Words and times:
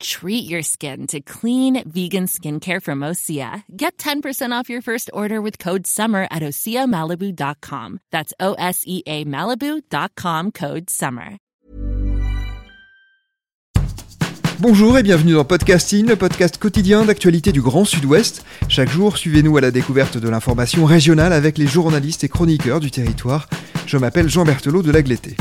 Treat 0.00 0.48
your 0.48 0.62
skin 0.62 1.06
to 1.08 1.20
clean 1.20 1.82
vegan 1.88 2.26
skincare 2.26 2.82
from 2.82 3.00
Osea. 3.00 3.62
Get 3.76 3.98
10% 3.98 4.52
off 4.52 4.68
your 4.68 4.82
first 4.82 5.10
order 5.12 5.40
with 5.40 5.58
code 5.58 5.86
SUMMER 5.86 6.26
at 6.30 6.42
OseaMalibu.com. 6.42 8.00
That's 8.10 8.32
O 8.40 8.54
S 8.54 8.82
E 8.86 9.02
A 9.06 9.24
Malibu.com 9.24 10.52
code 10.52 10.90
SUMMER. 10.90 11.38
Bonjour 14.58 14.96
et 14.96 15.02
bienvenue 15.02 15.34
dans 15.34 15.44
Podcasting, 15.44 16.06
le 16.06 16.16
podcast 16.16 16.56
quotidien 16.56 17.04
d'actualité 17.04 17.52
du 17.52 17.60
Grand 17.60 17.84
Sud-Ouest. 17.84 18.42
Chaque 18.70 18.88
jour, 18.88 19.18
suivez-nous 19.18 19.54
à 19.58 19.60
la 19.60 19.70
découverte 19.70 20.16
de 20.16 20.28
l'information 20.30 20.86
régionale 20.86 21.34
avec 21.34 21.58
les 21.58 21.66
journalistes 21.66 22.24
et 22.24 22.28
chroniqueurs 22.30 22.80
du 22.80 22.90
territoire. 22.90 23.50
Je 23.86 23.98
m'appelle 23.98 24.30
Jean 24.30 24.44
Berthelot 24.44 24.82
de 24.82 24.90
Lagleté. 24.90 25.36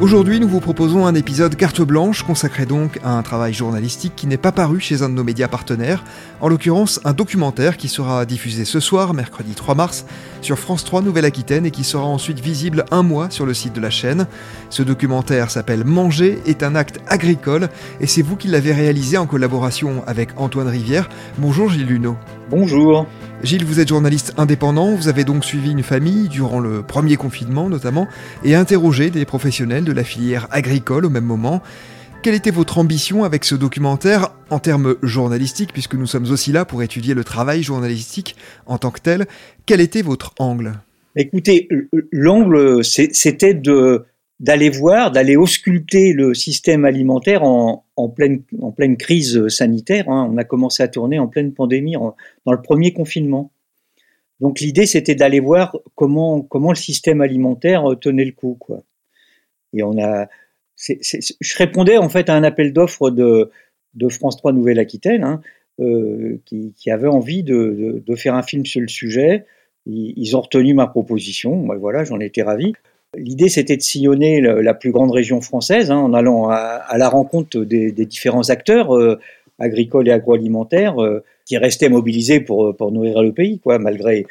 Aujourd'hui, 0.00 0.40
nous 0.40 0.48
vous 0.48 0.60
proposons 0.60 1.04
un 1.04 1.14
épisode 1.14 1.56
carte 1.56 1.82
blanche 1.82 2.22
consacré 2.22 2.64
donc 2.64 2.98
à 3.04 3.18
un 3.18 3.22
travail 3.22 3.52
journalistique 3.52 4.14
qui 4.16 4.26
n'est 4.26 4.38
pas 4.38 4.50
paru 4.50 4.80
chez 4.80 5.02
un 5.02 5.10
de 5.10 5.14
nos 5.14 5.24
médias 5.24 5.46
partenaires, 5.46 6.04
en 6.40 6.48
l'occurrence 6.48 7.00
un 7.04 7.12
documentaire 7.12 7.76
qui 7.76 7.88
sera 7.88 8.24
diffusé 8.24 8.64
ce 8.64 8.80
soir, 8.80 9.12
mercredi 9.12 9.52
3 9.52 9.74
mars, 9.74 10.06
sur 10.40 10.58
France 10.58 10.84
3 10.84 11.02
Nouvelle-Aquitaine 11.02 11.66
et 11.66 11.70
qui 11.70 11.84
sera 11.84 12.06
ensuite 12.06 12.40
visible 12.40 12.86
un 12.90 13.02
mois 13.02 13.28
sur 13.28 13.44
le 13.44 13.52
site 13.52 13.74
de 13.74 13.80
la 13.82 13.90
chaîne. 13.90 14.26
Ce 14.70 14.82
documentaire 14.82 15.50
s'appelle 15.50 15.84
Manger 15.84 16.40
est 16.46 16.62
un 16.62 16.76
acte 16.76 16.98
agricole 17.06 17.68
et 18.00 18.06
c'est 18.06 18.22
vous 18.22 18.36
qui 18.36 18.48
l'avez 18.48 18.72
réalisé 18.72 19.18
en 19.18 19.26
collaboration 19.26 20.02
avec 20.06 20.30
Antoine 20.38 20.68
Rivière. 20.68 21.10
Bonjour 21.36 21.68
Gilles 21.68 21.86
Luneau. 21.86 22.16
Bonjour. 22.50 23.06
Gilles, 23.44 23.64
vous 23.64 23.78
êtes 23.78 23.88
journaliste 23.88 24.34
indépendant, 24.36 24.96
vous 24.96 25.06
avez 25.06 25.22
donc 25.22 25.44
suivi 25.44 25.70
une 25.70 25.84
famille 25.84 26.28
durant 26.28 26.58
le 26.58 26.82
premier 26.82 27.14
confinement 27.14 27.68
notamment 27.68 28.08
et 28.44 28.56
interrogé 28.56 29.10
des 29.10 29.24
professionnels 29.24 29.84
de 29.84 29.92
la 29.92 30.02
filière 30.02 30.48
agricole 30.50 31.06
au 31.06 31.10
même 31.10 31.24
moment. 31.24 31.62
Quelle 32.24 32.34
était 32.34 32.50
votre 32.50 32.78
ambition 32.78 33.22
avec 33.22 33.44
ce 33.44 33.54
documentaire 33.54 34.30
en 34.50 34.58
termes 34.58 34.96
journalistiques, 35.00 35.72
puisque 35.72 35.94
nous 35.94 36.08
sommes 36.08 36.28
aussi 36.28 36.50
là 36.50 36.64
pour 36.64 36.82
étudier 36.82 37.14
le 37.14 37.22
travail 37.22 37.62
journalistique 37.62 38.34
en 38.66 38.78
tant 38.78 38.90
que 38.90 39.00
tel? 39.00 39.26
Quel 39.64 39.80
était 39.80 40.02
votre 40.02 40.34
angle? 40.40 40.72
Écoutez, 41.14 41.68
l'angle, 42.10 42.84
c'était 42.84 43.54
de 43.54 44.06
d'aller 44.40 44.70
voir, 44.70 45.10
d'aller 45.10 45.36
ausculter 45.36 46.12
le 46.14 46.32
système 46.34 46.84
alimentaire 46.86 47.44
en, 47.44 47.84
pleine, 48.08 48.96
crise 48.98 49.46
sanitaire. 49.48 50.08
Hein. 50.08 50.30
On 50.32 50.38
a 50.38 50.44
commencé 50.44 50.82
à 50.82 50.88
tourner 50.88 51.18
en 51.18 51.28
pleine 51.28 51.52
pandémie, 51.52 51.94
dans 52.46 52.52
le 52.52 52.62
premier 52.62 52.92
confinement. 52.92 53.52
Donc 54.40 54.60
l'idée, 54.60 54.86
c'était 54.86 55.14
d'aller 55.14 55.40
voir 55.40 55.76
comment, 55.94 56.48
le 56.50 56.74
système 56.74 57.20
alimentaire 57.20 57.84
tenait 58.00 58.24
le 58.24 58.32
coup. 58.32 58.56
Quoi. 58.58 58.82
Et 59.74 59.82
on 59.82 59.98
a, 59.98 60.28
je 60.78 61.56
répondais 61.58 61.98
en 61.98 62.08
fait 62.08 62.30
à 62.30 62.34
un 62.34 62.42
appel 62.42 62.72
d'offres 62.72 63.10
de, 63.10 63.50
France 64.08 64.38
3 64.38 64.52
Nouvelle-Aquitaine, 64.52 65.24
hein, 65.24 65.42
euh, 65.80 66.38
qui, 66.46 66.90
avait 66.90 67.08
envie 67.08 67.42
de, 67.42 68.02
faire 68.16 68.34
un 68.34 68.42
film 68.42 68.64
sur 68.64 68.80
le 68.80 68.88
sujet. 68.88 69.44
Ils, 69.84 70.34
ont 70.34 70.40
retenu 70.40 70.72
ma 70.72 70.86
proposition. 70.86 71.56
Moi, 71.56 71.76
voilà, 71.76 72.04
j'en 72.04 72.20
étais 72.20 72.42
ravi. 72.42 72.72
L'idée, 73.16 73.48
c'était 73.48 73.76
de 73.76 73.82
sillonner 73.82 74.40
la 74.40 74.72
plus 74.72 74.92
grande 74.92 75.10
région 75.10 75.40
française, 75.40 75.90
hein, 75.90 75.98
en 75.98 76.14
allant 76.14 76.48
à, 76.48 76.96
la 76.96 77.08
rencontre 77.08 77.64
des, 77.64 77.90
différents 77.92 78.50
acteurs 78.50 78.96
euh, 78.96 79.18
agricoles 79.58 80.08
et 80.08 80.12
agroalimentaires 80.12 81.02
euh, 81.02 81.24
qui 81.44 81.56
restaient 81.56 81.88
mobilisés 81.88 82.38
pour, 82.38 82.76
pour 82.76 82.92
nourrir 82.92 83.20
le 83.22 83.32
pays, 83.32 83.58
quoi, 83.58 83.80
malgré, 83.80 84.26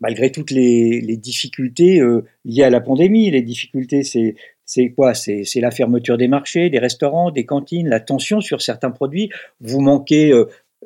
malgré 0.00 0.30
toutes 0.30 0.50
les, 0.50 1.16
difficultés 1.16 2.00
euh, 2.00 2.26
liées 2.44 2.64
à 2.64 2.70
la 2.70 2.82
pandémie. 2.82 3.30
Les 3.30 3.42
difficultés, 3.42 4.02
c'est 4.02 4.34
c'est 4.64 4.90
quoi? 4.90 5.12
C'est 5.14 5.44
la 5.56 5.70
fermeture 5.70 6.16
des 6.16 6.28
marchés, 6.28 6.70
des 6.70 6.78
restaurants, 6.78 7.30
des 7.30 7.44
cantines, 7.44 7.88
la 7.88 8.00
tension 8.00 8.40
sur 8.40 8.62
certains 8.62 8.90
produits. 8.90 9.30
Vous 9.60 9.80
manquez 9.80 10.32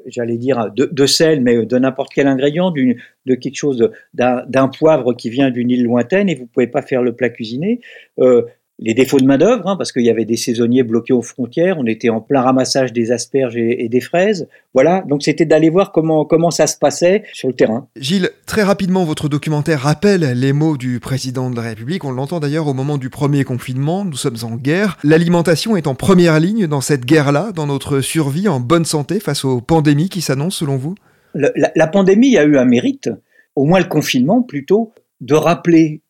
j'allais 0.07 0.37
dire, 0.37 0.71
de, 0.75 1.07
sel, 1.07 1.41
mais 1.41 1.65
de 1.65 1.79
n'importe 1.79 2.13
quel 2.15 2.27
ingrédient, 2.27 2.71
de 2.71 3.35
quelque 3.35 3.57
chose, 3.57 3.91
d'un 4.15 4.69
poivre 4.69 5.15
qui 5.15 5.31
vient 5.31 5.51
d'une 5.51 5.71
île 5.71 5.85
lointaine 5.85 6.29
et 6.29 6.35
vous 6.35 6.47
pouvez 6.47 6.67
pas 6.67 6.83
faire 6.83 7.03
le 7.03 7.15
plat 7.15 7.31
cuisiné. 7.31 7.81
Euh, 8.19 8.43
les 8.79 8.93
défauts 8.93 9.19
de 9.19 9.25
main-d'œuvre, 9.25 9.67
hein, 9.67 9.77
parce 9.77 9.91
qu'il 9.91 10.05
y 10.05 10.11
avait 10.11 10.27
des 10.27 10.37
saisonniers 10.37 10.83
bloqués 10.83 11.15
aux 11.15 11.23
frontières, 11.23 11.79
on 11.79 11.87
était 11.87 12.11
en 12.11 12.21
plein 12.21 12.43
ramassage 12.43 12.93
des 12.93 13.11
asperges 13.11 13.57
et, 13.57 13.89
des 13.89 14.01
fraises. 14.01 14.49
Voilà, 14.75 15.03
donc 15.09 15.23
c'était 15.23 15.47
d'aller 15.47 15.71
voir 15.71 15.93
comment, 15.93 16.27
comment 16.27 16.51
ça 16.51 16.67
se 16.67 16.77
passait 16.77 17.25
sur 17.33 17.49
le 17.49 17.55
terrain. 17.55 17.89
Gilles, 17.97 18.31
très 18.45 18.63
rapidement, 18.63 19.05
votre 19.05 19.31
documentaire 19.31 19.81
rappelle 19.81 20.39
les 20.39 20.53
mots 20.53 20.77
du 20.77 21.01
président 21.01 21.51
de 21.51 21.57
la 21.57 21.63
République. 21.63 22.05
On 22.05 22.13
l'entend 22.13 22.39
d'ailleurs 22.39 22.67
au 22.67 22.75
moment 22.75 22.99
du 22.99 23.09
premier 23.09 23.45
confinement. 23.45 24.05
Nous 24.05 24.17
sommes 24.17 24.37
en 24.43 24.57
guerre. 24.57 24.99
L'alimentation 25.03 25.77
est 25.77 25.87
en 25.87 25.95
première 25.95 26.39
ligne 26.39 26.67
dans 26.67 26.83
cette 26.83 27.07
guerre-là, 27.07 27.53
dans 27.53 27.67
notre 27.67 28.01
survie 28.03 28.49
en 28.49 28.61
bonne 28.61 28.85
santé 28.85 29.21
face 29.21 29.47
aux 29.47 29.63
pandémies 29.63 30.11
qui 30.11 30.21
s'annoncent 30.21 30.59
selon 30.59 30.77
vous? 30.77 30.95
La, 31.35 31.51
la 31.75 31.87
pandémie 31.87 32.37
a 32.37 32.45
eu 32.45 32.59
un 32.59 32.65
mérite, 32.67 33.11
au 33.55 33.65
moins 33.65 33.79
le 33.79 33.87
confinement 33.87 34.43
plutôt, 34.43 34.93
de 35.23 35.35
rappeler 35.35 36.03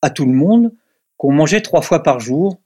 à 0.00 0.08
tout 0.08 0.24
le 0.24 0.32
monde 0.32 0.72
qu'on 1.16 1.32
mangeait 1.32 1.60
trois 1.60 1.82
fois 1.82 2.02
par 2.02 2.20
jour 2.20 2.58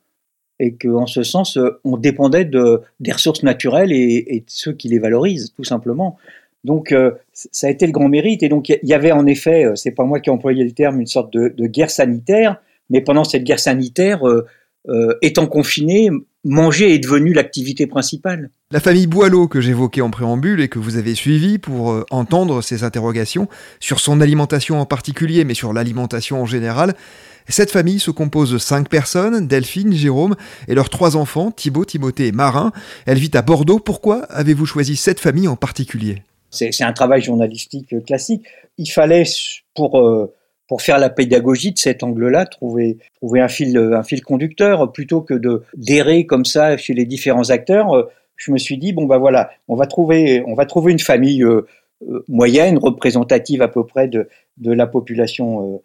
et 0.60 0.74
qu'en 0.74 1.06
ce 1.06 1.22
sens, 1.22 1.56
euh, 1.56 1.80
on 1.84 1.96
dépendait 1.96 2.44
de, 2.44 2.82
des 3.00 3.12
ressources 3.12 3.42
naturelles 3.42 3.92
et, 3.92 4.40
de 4.40 4.50
ceux 4.50 4.72
qui 4.72 4.88
les 4.88 4.98
valorisent, 4.98 5.52
tout 5.54 5.64
simplement. 5.64 6.16
Donc, 6.64 6.90
euh, 6.90 7.12
ça 7.32 7.68
a 7.68 7.70
été 7.70 7.86
le 7.86 7.92
grand 7.92 8.08
mérite. 8.08 8.42
Et 8.42 8.48
donc, 8.48 8.68
il 8.68 8.78
y 8.82 8.94
avait 8.94 9.12
en 9.12 9.26
effet, 9.26 9.64
euh, 9.64 9.76
c'est 9.76 9.92
pas 9.92 10.04
moi 10.04 10.20
qui 10.20 10.30
ai 10.30 10.32
employé 10.32 10.64
le 10.64 10.72
terme, 10.72 11.00
une 11.00 11.06
sorte 11.06 11.32
de, 11.32 11.66
guerre 11.66 11.90
sanitaire. 11.90 12.60
Mais 12.90 13.00
pendant 13.00 13.24
cette 13.24 13.44
guerre 13.44 13.60
sanitaire, 13.60 14.22
étant 15.22 15.46
confiné, 15.46 16.10
manger 16.44 16.94
est 16.94 16.98
devenu 16.98 17.32
l'activité 17.32 17.86
principale. 17.86 18.50
La 18.70 18.80
famille 18.80 19.06
Boileau 19.06 19.48
que 19.48 19.60
j'évoquais 19.60 20.00
en 20.00 20.10
préambule 20.10 20.60
et 20.60 20.68
que 20.68 20.78
vous 20.78 20.96
avez 20.96 21.14
suivi 21.14 21.58
pour 21.58 22.04
entendre 22.10 22.62
ces 22.62 22.84
interrogations 22.84 23.48
sur 23.80 24.00
son 24.00 24.20
alimentation 24.20 24.80
en 24.80 24.86
particulier, 24.86 25.44
mais 25.44 25.54
sur 25.54 25.72
l'alimentation 25.72 26.40
en 26.40 26.46
général, 26.46 26.94
cette 27.48 27.70
famille 27.70 27.98
se 27.98 28.10
compose 28.10 28.52
de 28.52 28.58
cinq 28.58 28.90
personnes, 28.90 29.46
Delphine, 29.48 29.94
Jérôme 29.94 30.36
et 30.68 30.74
leurs 30.74 30.90
trois 30.90 31.16
enfants, 31.16 31.50
Thibaut, 31.50 31.86
Timothée 31.86 32.26
et 32.26 32.32
Marin. 32.32 32.72
Elle 33.06 33.18
vit 33.18 33.30
à 33.32 33.42
Bordeaux. 33.42 33.78
Pourquoi 33.78 34.24
avez-vous 34.24 34.66
choisi 34.66 34.96
cette 34.96 35.18
famille 35.18 35.48
en 35.48 35.56
particulier? 35.56 36.22
C'est 36.50 36.82
un 36.82 36.92
travail 36.92 37.22
journalistique 37.22 38.04
classique. 38.04 38.44
Il 38.76 38.90
fallait, 38.90 39.24
pour, 39.74 39.98
euh, 39.98 40.32
pour 40.68 40.82
faire 40.82 40.98
la 40.98 41.10
pédagogie 41.10 41.72
de 41.72 41.78
cet 41.78 42.02
angle-là, 42.02 42.46
trouver, 42.46 42.98
trouver 43.16 43.40
un, 43.40 43.48
fil, 43.48 43.76
un 43.76 44.02
fil 44.02 44.22
conducteur 44.22 44.92
plutôt 44.92 45.22
que 45.22 45.34
de 45.34 45.62
d'errer 45.74 46.26
comme 46.26 46.44
ça 46.44 46.76
chez 46.76 46.94
les 46.94 47.06
différents 47.06 47.50
acteurs. 47.50 47.96
Euh, 47.96 48.10
je 48.36 48.52
me 48.52 48.58
suis 48.58 48.78
dit, 48.78 48.92
bon, 48.92 49.06
bah 49.06 49.18
voilà, 49.18 49.50
on 49.66 49.74
va 49.74 49.86
trouver, 49.86 50.44
on 50.46 50.54
va 50.54 50.64
trouver 50.66 50.92
une 50.92 51.00
famille 51.00 51.42
euh, 51.42 51.66
moyenne, 52.28 52.78
représentative 52.78 53.62
à 53.62 53.68
peu 53.68 53.84
près 53.84 54.06
de, 54.06 54.28
de 54.58 54.72
la 54.72 54.86
population 54.86 55.80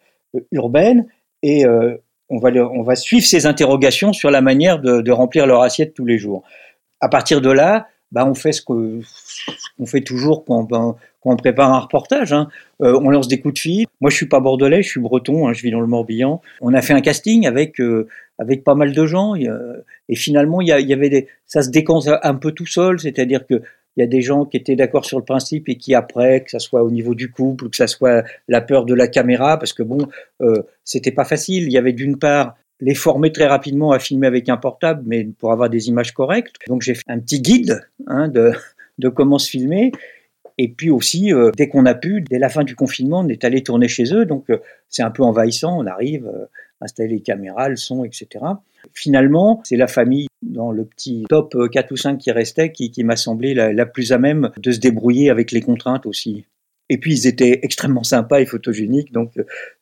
urbaine 0.52 1.06
et 1.44 1.66
euh, 1.66 1.96
on, 2.30 2.38
va 2.38 2.50
on 2.50 2.82
va 2.82 2.96
suivre 2.96 3.26
ces 3.26 3.46
interrogations 3.46 4.12
sur 4.12 4.30
la 4.30 4.40
manière 4.40 4.80
de, 4.80 5.10
remplir 5.10 5.46
leur 5.46 5.62
assiette 5.62 5.94
tous 5.94 6.06
les 6.06 6.18
jours. 6.18 6.42
À 7.00 7.08
partir 7.08 7.40
de 7.40 7.50
là, 7.50 7.86
bah, 8.12 8.26
on 8.26 8.34
fait 8.34 8.52
ce 8.52 8.62
qu'on 8.62 9.86
fait 9.86 10.00
toujours 10.00 10.44
quand, 10.44 10.62
ben, 10.64 10.96
on 11.24 11.36
prépare 11.36 11.72
un 11.72 11.80
reportage. 11.80 12.32
Hein. 12.32 12.48
Euh, 12.82 12.98
on 13.02 13.10
lance 13.10 13.28
des 13.28 13.40
coups 13.40 13.54
de 13.54 13.58
fil. 13.58 13.86
Moi, 14.00 14.10
je 14.10 14.16
suis 14.16 14.26
pas 14.26 14.40
bordelais, 14.40 14.82
je 14.82 14.88
suis 14.88 15.00
breton, 15.00 15.48
hein, 15.48 15.52
je 15.52 15.62
vis 15.62 15.70
dans 15.70 15.80
le 15.80 15.86
Morbihan. 15.86 16.42
On 16.60 16.74
a 16.74 16.82
fait 16.82 16.92
un 16.92 17.00
casting 17.00 17.46
avec 17.46 17.80
euh, 17.80 18.08
avec 18.38 18.64
pas 18.64 18.74
mal 18.74 18.92
de 18.92 19.06
gens. 19.06 19.34
et 19.36 20.16
finalement, 20.16 20.60
il 20.60 20.66
y, 20.66 20.92
avait 20.92 21.08
des, 21.08 21.28
ça 21.46 21.62
se 21.62 21.70
décante 21.70 22.08
un 22.22 22.34
peu 22.34 22.50
tout 22.50 22.66
seul, 22.66 22.98
c'est-à-dire 22.98 23.46
que 23.46 23.62
il 23.96 24.00
y 24.00 24.02
a 24.02 24.06
des 24.06 24.22
gens 24.22 24.44
qui 24.44 24.56
étaient 24.56 24.76
d'accord 24.76 25.04
sur 25.04 25.18
le 25.18 25.24
principe 25.24 25.68
et 25.68 25.76
qui 25.76 25.94
après, 25.94 26.42
que 26.42 26.50
ça 26.50 26.58
soit 26.58 26.82
au 26.82 26.90
niveau 26.90 27.14
du 27.14 27.30
couple, 27.30 27.70
que 27.70 27.76
ça 27.76 27.86
soit 27.86 28.24
la 28.48 28.60
peur 28.60 28.84
de 28.84 28.94
la 28.94 29.06
caméra, 29.06 29.58
parce 29.58 29.72
que 29.72 29.82
bon, 29.82 30.08
euh, 30.40 30.62
c'était 30.82 31.12
pas 31.12 31.24
facile. 31.24 31.64
Il 31.64 31.72
y 31.72 31.78
avait 31.78 31.92
d'une 31.92 32.18
part 32.18 32.56
les 32.80 32.94
former 32.94 33.30
très 33.30 33.46
rapidement 33.46 33.92
à 33.92 33.98
filmer 33.98 34.26
avec 34.26 34.48
un 34.48 34.56
portable, 34.56 35.02
mais 35.06 35.24
pour 35.24 35.52
avoir 35.52 35.70
des 35.70 35.88
images 35.88 36.12
correctes. 36.12 36.56
Donc 36.66 36.82
j'ai 36.82 36.94
fait 36.94 37.04
un 37.06 37.20
petit 37.20 37.40
guide 37.40 37.86
hein, 38.08 38.26
de, 38.28 38.52
de 38.98 39.08
comment 39.08 39.38
se 39.38 39.48
filmer. 39.48 39.92
Et 40.56 40.68
puis 40.68 40.90
aussi, 40.90 41.32
euh, 41.32 41.50
dès 41.56 41.68
qu'on 41.68 41.84
a 41.86 41.94
pu, 41.94 42.20
dès 42.20 42.38
la 42.38 42.48
fin 42.48 42.62
du 42.62 42.76
confinement, 42.76 43.20
on 43.20 43.28
est 43.28 43.44
allé 43.44 43.62
tourner 43.62 43.88
chez 43.88 44.14
eux. 44.14 44.24
Donc 44.24 44.50
euh, 44.50 44.58
c'est 44.88 45.02
un 45.02 45.10
peu 45.10 45.22
envahissant. 45.22 45.78
On 45.78 45.86
arrive, 45.86 46.26
euh, 46.26 46.46
installer 46.80 47.14
les 47.14 47.20
caméras, 47.20 47.68
le 47.68 47.76
son, 47.76 48.04
etc. 48.04 48.44
Finalement, 48.92 49.60
c'est 49.64 49.76
la 49.76 49.88
famille 49.88 50.28
dans 50.42 50.70
le 50.70 50.84
petit 50.84 51.24
top 51.28 51.56
4 51.72 51.90
ou 51.90 51.96
5 51.96 52.18
qui 52.18 52.30
restait 52.30 52.70
qui, 52.70 52.92
m'a 53.02 53.16
semblé 53.16 53.54
la, 53.54 53.86
plus 53.86 54.12
à 54.12 54.18
même 54.18 54.50
de 54.58 54.70
se 54.70 54.78
débrouiller 54.78 55.30
avec 55.30 55.52
les 55.52 55.62
contraintes 55.62 56.06
aussi. 56.06 56.44
Et 56.90 56.98
puis 56.98 57.14
ils 57.14 57.26
étaient 57.26 57.60
extrêmement 57.62 58.04
sympas 58.04 58.40
et 58.40 58.46
photogéniques, 58.46 59.12
donc 59.12 59.32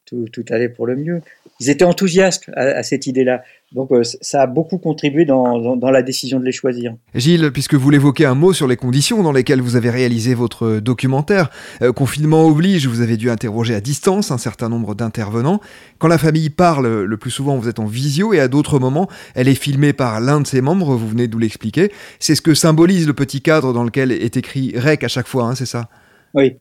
tout, 0.04 0.26
tout 0.32 0.44
allait 0.50 0.68
pour 0.68 0.86
le 0.86 0.96
mieux 0.96 1.20
ils 1.62 1.70
étaient 1.70 1.84
enthousiastes 1.84 2.50
à, 2.56 2.82
cette 2.82 3.06
idée-là. 3.06 3.42
Donc 3.70 3.92
euh, 3.92 4.02
ça 4.02 4.42
a 4.42 4.46
beaucoup 4.48 4.78
contribué 4.78 5.24
dans, 5.24 5.76
la 5.80 6.02
décision 6.02 6.40
de 6.40 6.44
les 6.44 6.52
choisir. 6.52 6.94
Gilles, 7.14 7.50
puisque 7.52 7.74
vous 7.74 7.88
l'évoquez 7.88 8.26
un 8.26 8.34
mot 8.34 8.52
sur 8.52 8.66
les 8.66 8.76
conditions 8.76 9.22
dans 9.22 9.30
lesquelles 9.30 9.60
vous 9.60 9.76
avez 9.76 9.88
réalisé 9.88 10.34
votre 10.34 10.80
documentaire, 10.80 11.50
euh, 11.80 11.92
confinement 11.92 12.46
oblige, 12.46 12.88
vous 12.88 13.00
avez 13.00 13.16
dû 13.16 13.30
interroger 13.30 13.76
à 13.76 13.80
distance 13.80 14.32
un 14.32 14.38
certain 14.38 14.68
nombre 14.68 14.96
d'intervenants. 14.96 15.60
Quand 15.98 16.08
la 16.08 16.18
famille 16.18 16.50
parle, 16.50 17.04
le 17.04 17.16
plus 17.16 17.30
souvent 17.30 17.56
vous 17.56 17.68
êtes 17.68 17.78
en 17.78 17.86
visio 17.86 18.32
et 18.32 18.40
à 18.40 18.48
d'autres 18.48 18.80
moments, 18.80 19.08
elle 19.36 19.46
est 19.46 19.54
filmée 19.54 19.92
par 19.92 20.20
l'un 20.20 20.40
de 20.40 20.46
ses 20.48 20.62
membres, 20.62 20.96
vous 20.96 21.08
venez 21.08 21.28
de 21.28 21.32
nous 21.32 21.38
l'expliquer. 21.38 21.92
C'est 22.18 22.34
ce 22.34 22.42
que 22.42 22.54
symbolise 22.54 23.06
le 23.06 23.14
petit 23.14 23.40
cadre 23.40 23.72
dans 23.72 23.84
lequel 23.84 24.10
est 24.10 24.36
écrit 24.36 24.74
REC 24.76 25.04
à 25.04 25.08
chaque 25.08 25.28
fois, 25.28 25.44
hein, 25.44 25.54
c'est 25.54 25.66
ça? 25.66 25.88
Oui, 26.34 26.56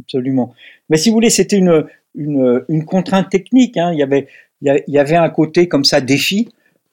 absolument. 0.00 0.54
Mais 0.88 0.96
si 0.96 1.10
vous 1.10 1.14
voulez, 1.14 1.30
c'était 1.30 1.56
une, 1.56 1.86
une, 2.16 2.84
contrainte 2.84 3.30
technique. 3.30 3.76
Hein. 3.76 3.92
Il, 3.92 3.98
y 3.98 4.02
avait, 4.02 4.28
il 4.62 4.82
y 4.88 4.98
avait 4.98 5.16
un 5.16 5.28
côté 5.28 5.68
comme 5.68 5.84
ça 5.84 6.00
défi 6.00 6.48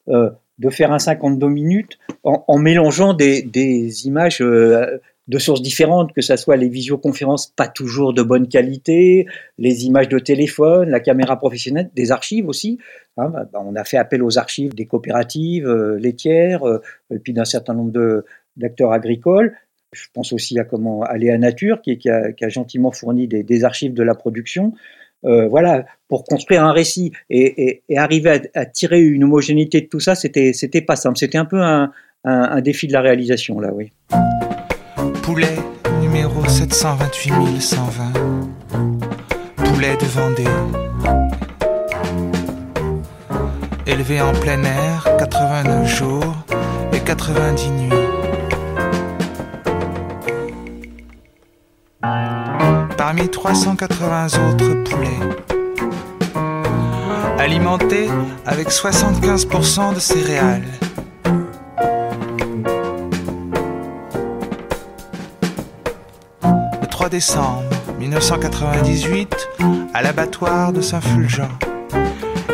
euh, 0.10 0.30
de 0.60 0.70
faire 0.70 0.92
un 0.92 1.00
52 1.00 1.48
minutes 1.48 1.98
en, 2.24 2.60
mélangeant 2.60 3.14
des, 3.14 4.06
images 4.06 4.40
euh, 4.40 5.00
de 5.28 5.40
sources 5.40 5.64
différentes, 5.64 6.14
que 6.14 6.22
ce 6.22 6.36
soit 6.36 6.58
les 6.58 6.70
visioconférences 6.70 7.48
pas 7.48 7.68
toujours 7.68 8.14
de 8.14 8.22
bonne 8.22 8.48
qualité, 8.48 9.26
les 9.58 9.86
images 9.86 10.10
de 10.10 10.20
téléphone, 10.20 10.90
la 10.90 11.00
caméra 11.00 11.38
professionnelle, 11.38 11.90
des 11.96 12.12
archives 12.12 12.48
aussi. 12.48 12.78
Hein. 13.18 13.30
Bah, 13.30 13.50
bah, 13.52 13.64
on 13.66 13.76
a 13.76 13.84
fait 13.84 13.98
appel 13.98 14.22
aux 14.22 14.38
archives 14.38 14.76
des 14.76 14.86
coopératives 14.86 15.68
euh, 15.68 15.98
laitières, 15.98 16.62
et 17.10 17.18
puis 17.18 17.34
d'un 17.34 17.46
certain 17.46 17.74
nombre 17.74 18.24
d'acteurs 18.56 18.92
agricoles. 18.92 19.56
Je 19.94 20.08
pense 20.14 20.34
aussi 20.34 20.60
à 20.60 20.64
comment 20.64 21.04
aller 21.04 21.30
à 21.30 21.38
Nature, 21.38 21.82
qui, 21.82 21.98
a, 22.10 22.50
gentiment 22.50 22.92
fourni 22.92 23.28
des, 23.28 23.64
archives 23.64 23.94
de 23.94 24.04
la 24.04 24.16
production. 24.16 24.74
Euh, 25.26 25.48
voilà, 25.48 25.86
pour 26.10 26.26
construire 26.26 26.66
un 26.66 26.74
récit 26.74 27.14
et, 27.30 27.82
arriver 27.96 28.42
à, 28.54 28.66
tirer 28.66 29.02
une 29.02 29.24
homogénéité 29.24 29.82
de 29.82 29.88
tout 29.88 30.00
ça, 30.00 30.16
c'était 30.16 30.52
c'était 30.54 30.82
pas 30.82 30.96
simple. 30.96 31.18
C'était 31.18 31.38
un 31.38 31.46
peu 31.46 31.62
un, 31.62 32.62
défi 32.62 32.88
de 32.88 32.94
la 32.94 33.02
réalisation 33.02 33.60
là, 33.60 33.72
oui. 33.74 33.92
Poulet 35.24 35.56
numéro 36.02 36.46
728 36.48 37.62
120. 37.62 38.14
Poulet 39.56 39.96
de 39.98 40.06
Vendée. 40.06 40.44
Élevé 43.86 44.22
en 44.22 44.34
plein 44.34 44.64
air, 44.64 45.06
89 45.20 45.88
jours 45.88 46.46
et 46.94 47.00
90 47.00 47.70
nuits. 47.70 48.03
Parmi 53.16 53.30
380 53.30 54.26
autres 54.50 54.74
poulets. 54.84 55.10
Alimentés 57.38 58.10
avec 58.46 58.70
75% 58.70 59.94
de 59.94 60.00
céréales. 60.00 60.64
Le 66.82 66.88
3 66.88 67.10
décembre 67.10 67.64
1998, 68.00 69.50
à 69.94 70.02
l'abattoir 70.02 70.74
de 70.74 70.82
Saint-Fulgent. 70.82 71.50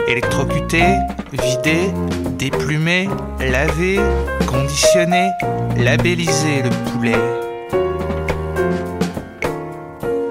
Électrocuté, 0.09 0.83
vidé, 1.31 1.91
déplumé, 2.37 3.07
lavé, 3.39 3.99
conditionné, 4.45 5.29
labellisé 5.77 6.63
le 6.63 6.69
poulet. 6.91 7.38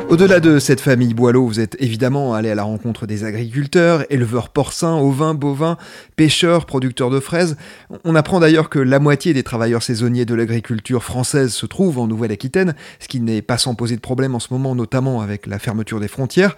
Au-delà 0.08 0.40
de 0.40 0.58
cette 0.58 0.80
famille 0.80 1.12
Boileau, 1.12 1.46
vous 1.46 1.60
êtes 1.60 1.76
évidemment 1.80 2.32
allé 2.32 2.48
à 2.48 2.54
la 2.54 2.62
rencontre 2.62 3.06
des 3.06 3.24
agriculteurs, 3.24 4.06
éleveurs 4.08 4.48
porcins, 4.48 4.96
ovins, 4.96 5.34
bovins, 5.34 5.76
pêcheurs, 6.16 6.64
producteurs 6.64 7.10
de 7.10 7.20
fraises. 7.20 7.58
On 8.04 8.14
apprend 8.14 8.40
d'ailleurs 8.40 8.70
que 8.70 8.78
la 8.78 9.00
moitié 9.00 9.34
des 9.34 9.42
travailleurs 9.42 9.82
saisonniers 9.82 10.24
de 10.24 10.34
l'agriculture 10.34 11.04
française 11.04 11.52
se 11.52 11.66
trouvent 11.66 11.98
en 11.98 12.06
Nouvelle-Aquitaine, 12.06 12.74
ce 13.00 13.08
qui 13.08 13.20
n'est 13.20 13.42
pas 13.42 13.58
sans 13.58 13.74
poser 13.74 13.96
de 13.96 14.00
problème 14.00 14.34
en 14.34 14.40
ce 14.40 14.48
moment, 14.50 14.74
notamment 14.74 15.20
avec 15.20 15.46
la 15.46 15.58
fermeture 15.58 16.00
des 16.00 16.08
frontières. 16.08 16.56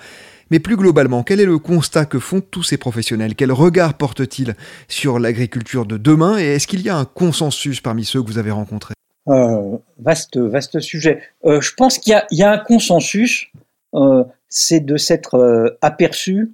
Mais 0.52 0.60
plus 0.60 0.76
globalement, 0.76 1.24
quel 1.24 1.40
est 1.40 1.44
le 1.44 1.58
constat 1.58 2.04
que 2.04 2.20
font 2.20 2.40
tous 2.40 2.62
ces 2.62 2.76
professionnels? 2.76 3.34
Quel 3.34 3.50
regard 3.50 3.94
portent-ils 3.94 4.54
sur 4.86 5.18
l'agriculture 5.18 5.86
de 5.86 5.96
demain? 5.96 6.38
Et 6.38 6.44
est-ce 6.44 6.68
qu'il 6.68 6.82
y 6.82 6.88
a 6.88 6.96
un 6.96 7.04
consensus 7.04 7.80
parmi 7.80 8.04
ceux 8.04 8.22
que 8.22 8.28
vous 8.28 8.38
avez 8.38 8.52
rencontrés? 8.52 8.94
Euh, 9.28 9.76
vaste, 9.98 10.38
vaste 10.38 10.80
sujet. 10.80 11.20
Euh, 11.44 11.60
je 11.60 11.74
pense 11.74 11.98
qu'il 11.98 12.18
y, 12.30 12.42
a 12.42 12.50
un 12.50 12.58
consensus, 12.58 13.48
euh, 13.94 14.24
c'est 14.48 14.80
de 14.80 14.96
s'être 14.96 15.76
aperçu 15.82 16.52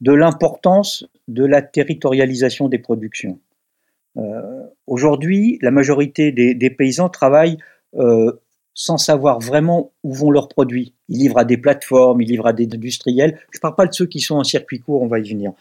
de 0.00 0.12
l'importance 0.12 1.06
de 1.28 1.44
la 1.44 1.62
territorialisation 1.62 2.68
des 2.68 2.78
productions. 2.78 3.38
Aujourd'hui, 4.88 5.60
la 5.62 5.70
majorité 5.70 6.32
des, 6.32 6.70
paysans 6.70 7.08
travaillent 7.08 7.58
sans 8.74 8.98
savoir 8.98 9.38
vraiment 9.38 9.92
où 10.02 10.12
vont 10.12 10.32
leurs 10.32 10.48
produits. 10.48 10.92
Ils 11.08 11.18
livrent 11.18 11.38
à 11.38 11.44
des 11.44 11.56
plateformes, 11.56 12.20
ils 12.20 12.28
livrent 12.28 12.48
à 12.48 12.52
des 12.52 12.64
industriels. 12.64 13.38
Je 13.52 13.58
ne 13.58 13.60
parle 13.60 13.76
pas 13.76 13.86
de 13.86 13.94
ceux 13.94 14.06
qui 14.06 14.18
sont 14.18 14.34
en 14.34 14.42
circuit 14.42 14.80
court, 14.80 15.02
on 15.02 15.06
va 15.06 15.20
y 15.20 15.30
venir. 15.30 15.52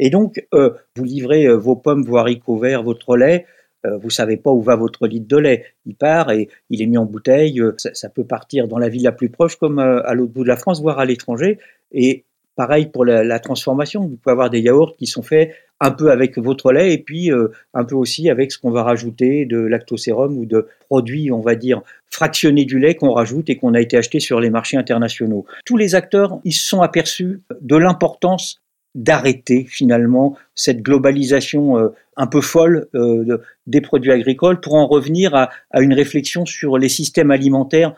et 0.00 0.10
donc, 0.10 0.44
vous 0.52 1.04
livrez 1.04 1.46
vos 1.56 1.76
pommes, 1.76 2.02
vos 2.02 2.16
haricots 2.16 2.58
verts, 2.58 2.82
votre 2.82 3.16
lait, 3.16 3.46
vous 3.84 4.10
savez 4.10 4.36
pas 4.36 4.50
où 4.50 4.62
va 4.62 4.76
votre 4.76 5.06
litre 5.06 5.28
de 5.28 5.36
lait. 5.36 5.64
Il 5.86 5.94
part 5.94 6.30
et 6.30 6.48
il 6.70 6.82
est 6.82 6.86
mis 6.86 6.98
en 6.98 7.04
bouteille. 7.04 7.60
Euh, 7.60 7.74
ça, 7.76 8.08
peut 8.08 8.24
partir 8.24 8.68
dans 8.68 8.78
la 8.78 8.88
ville 8.88 9.04
la 9.04 9.12
plus 9.12 9.28
proche 9.28 9.56
comme 9.56 9.78
euh, 9.78 10.06
à 10.06 10.14
l'autre 10.14 10.32
bout 10.32 10.42
de 10.42 10.48
la 10.48 10.56
France, 10.56 10.80
voire 10.80 10.98
à 10.98 11.04
l'étranger. 11.04 11.58
Et 11.92 12.24
pareil 12.56 12.86
pour 12.86 13.04
la, 13.04 13.38
transformation. 13.38 14.02
Vous 14.02 14.16
pouvez 14.16 14.32
avoir 14.32 14.50
des 14.50 14.60
yaourts 14.60 14.96
qui 14.96 15.06
sont 15.06 15.22
faits 15.22 15.52
un 15.80 15.92
peu 15.92 16.10
avec 16.10 16.38
votre 16.38 16.72
lait 16.72 16.92
et 16.92 16.98
puis 16.98 17.30
un 17.72 17.84
peu 17.84 17.94
aussi 17.94 18.28
avec 18.30 18.50
ce 18.50 18.58
qu'on 18.58 18.72
va 18.72 18.82
rajouter 18.82 19.46
de 19.46 19.58
lactosérum 19.58 20.36
ou 20.36 20.44
de 20.44 20.66
produits, 20.88 21.30
on 21.30 21.40
va 21.40 21.54
dire, 21.54 21.82
fractionnés 22.10 22.64
du 22.64 22.80
lait 22.80 22.96
qu'on 22.96 23.12
rajoute 23.12 23.48
et 23.48 23.56
qu'on 23.56 23.74
a 23.74 23.80
été 23.80 23.96
acheté 23.96 24.18
sur 24.18 24.40
les 24.40 24.50
marchés 24.50 24.76
internationaux. 24.76 25.46
Tous 25.64 25.76
les 25.76 25.94
acteurs, 25.94 26.40
ils 26.42 26.52
se 26.52 26.66
sont 26.66 26.82
aperçus 26.82 27.42
de 27.60 27.76
l'importance 27.76 28.60
d'arrêter 28.94 29.64
finalement 29.68 30.36
cette 30.54 30.82
globalisation 30.82 31.78
euh, 31.78 31.88
un 32.16 32.26
peu 32.26 32.40
folle 32.40 32.88
euh, 32.94 33.38
des 33.66 33.80
produits 33.80 34.12
agricoles 34.12 34.60
pour 34.60 34.74
en 34.74 34.86
revenir 34.86 35.34
à, 35.34 35.50
une 35.80 35.92
réflexion 35.92 36.46
sur 36.46 36.78
les 36.78 36.88
systèmes 36.88 37.30
alimentaires 37.30 37.94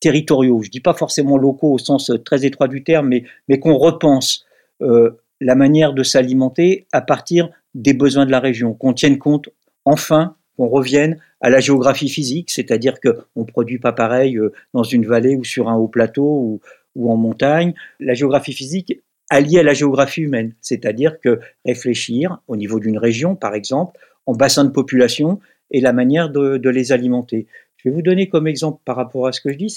territoriaux. 0.00 0.62
Je 0.62 0.68
ne 0.68 0.72
dis 0.72 0.80
pas 0.80 0.94
forcément 0.94 1.36
locaux 1.36 1.72
au 1.72 1.78
sens 1.78 2.10
très 2.24 2.44
étroit 2.44 2.68
du 2.68 2.82
terme, 2.82 3.08
mais, 3.08 3.24
mais 3.48 3.58
qu'on 3.58 3.76
repense 3.76 4.44
euh, 4.82 5.10
la 5.40 5.54
manière 5.54 5.92
de 5.92 6.02
s'alimenter 6.02 6.86
à 6.92 7.00
partir 7.00 7.50
des 7.74 7.92
besoins 7.92 8.26
de 8.26 8.30
la 8.30 8.40
région, 8.40 8.72
qu'on 8.72 8.92
tienne 8.92 9.18
compte 9.18 9.48
enfin 9.84 10.36
qu'on 10.56 10.68
revienne 10.68 11.18
à 11.40 11.50
la 11.50 11.58
géographie 11.58 12.08
physique, 12.08 12.50
c'est-à-dire 12.50 13.00
qu'on 13.00 13.40
ne 13.40 13.44
produit 13.44 13.78
pas 13.78 13.92
pareil 13.92 14.38
dans 14.72 14.84
une 14.84 15.04
vallée 15.04 15.34
ou 15.34 15.42
sur 15.42 15.68
un 15.68 15.74
haut 15.74 15.88
plateau 15.88 16.60
ou 16.94 17.10
en 17.10 17.16
montagne. 17.16 17.74
La 17.98 18.14
géographie 18.14 18.52
physique 18.52 19.02
allié 19.30 19.60
à 19.60 19.62
la 19.62 19.74
géographie 19.74 20.22
humaine, 20.22 20.54
c'est-à-dire 20.60 21.20
que 21.20 21.40
réfléchir 21.64 22.40
au 22.46 22.56
niveau 22.56 22.78
d'une 22.78 22.98
région, 22.98 23.36
par 23.36 23.54
exemple, 23.54 23.98
en 24.26 24.34
bassin 24.34 24.64
de 24.64 24.70
population 24.70 25.40
et 25.70 25.80
la 25.80 25.92
manière 25.92 26.30
de, 26.30 26.68
les 26.68 26.92
alimenter. 26.92 27.46
Je 27.76 27.88
vais 27.88 27.94
vous 27.94 28.02
donner 28.02 28.28
comme 28.28 28.46
exemple 28.46 28.80
par 28.84 28.96
rapport 28.96 29.26
à 29.26 29.32
ce 29.32 29.40
que 29.40 29.52
je 29.52 29.56
dis, 29.56 29.76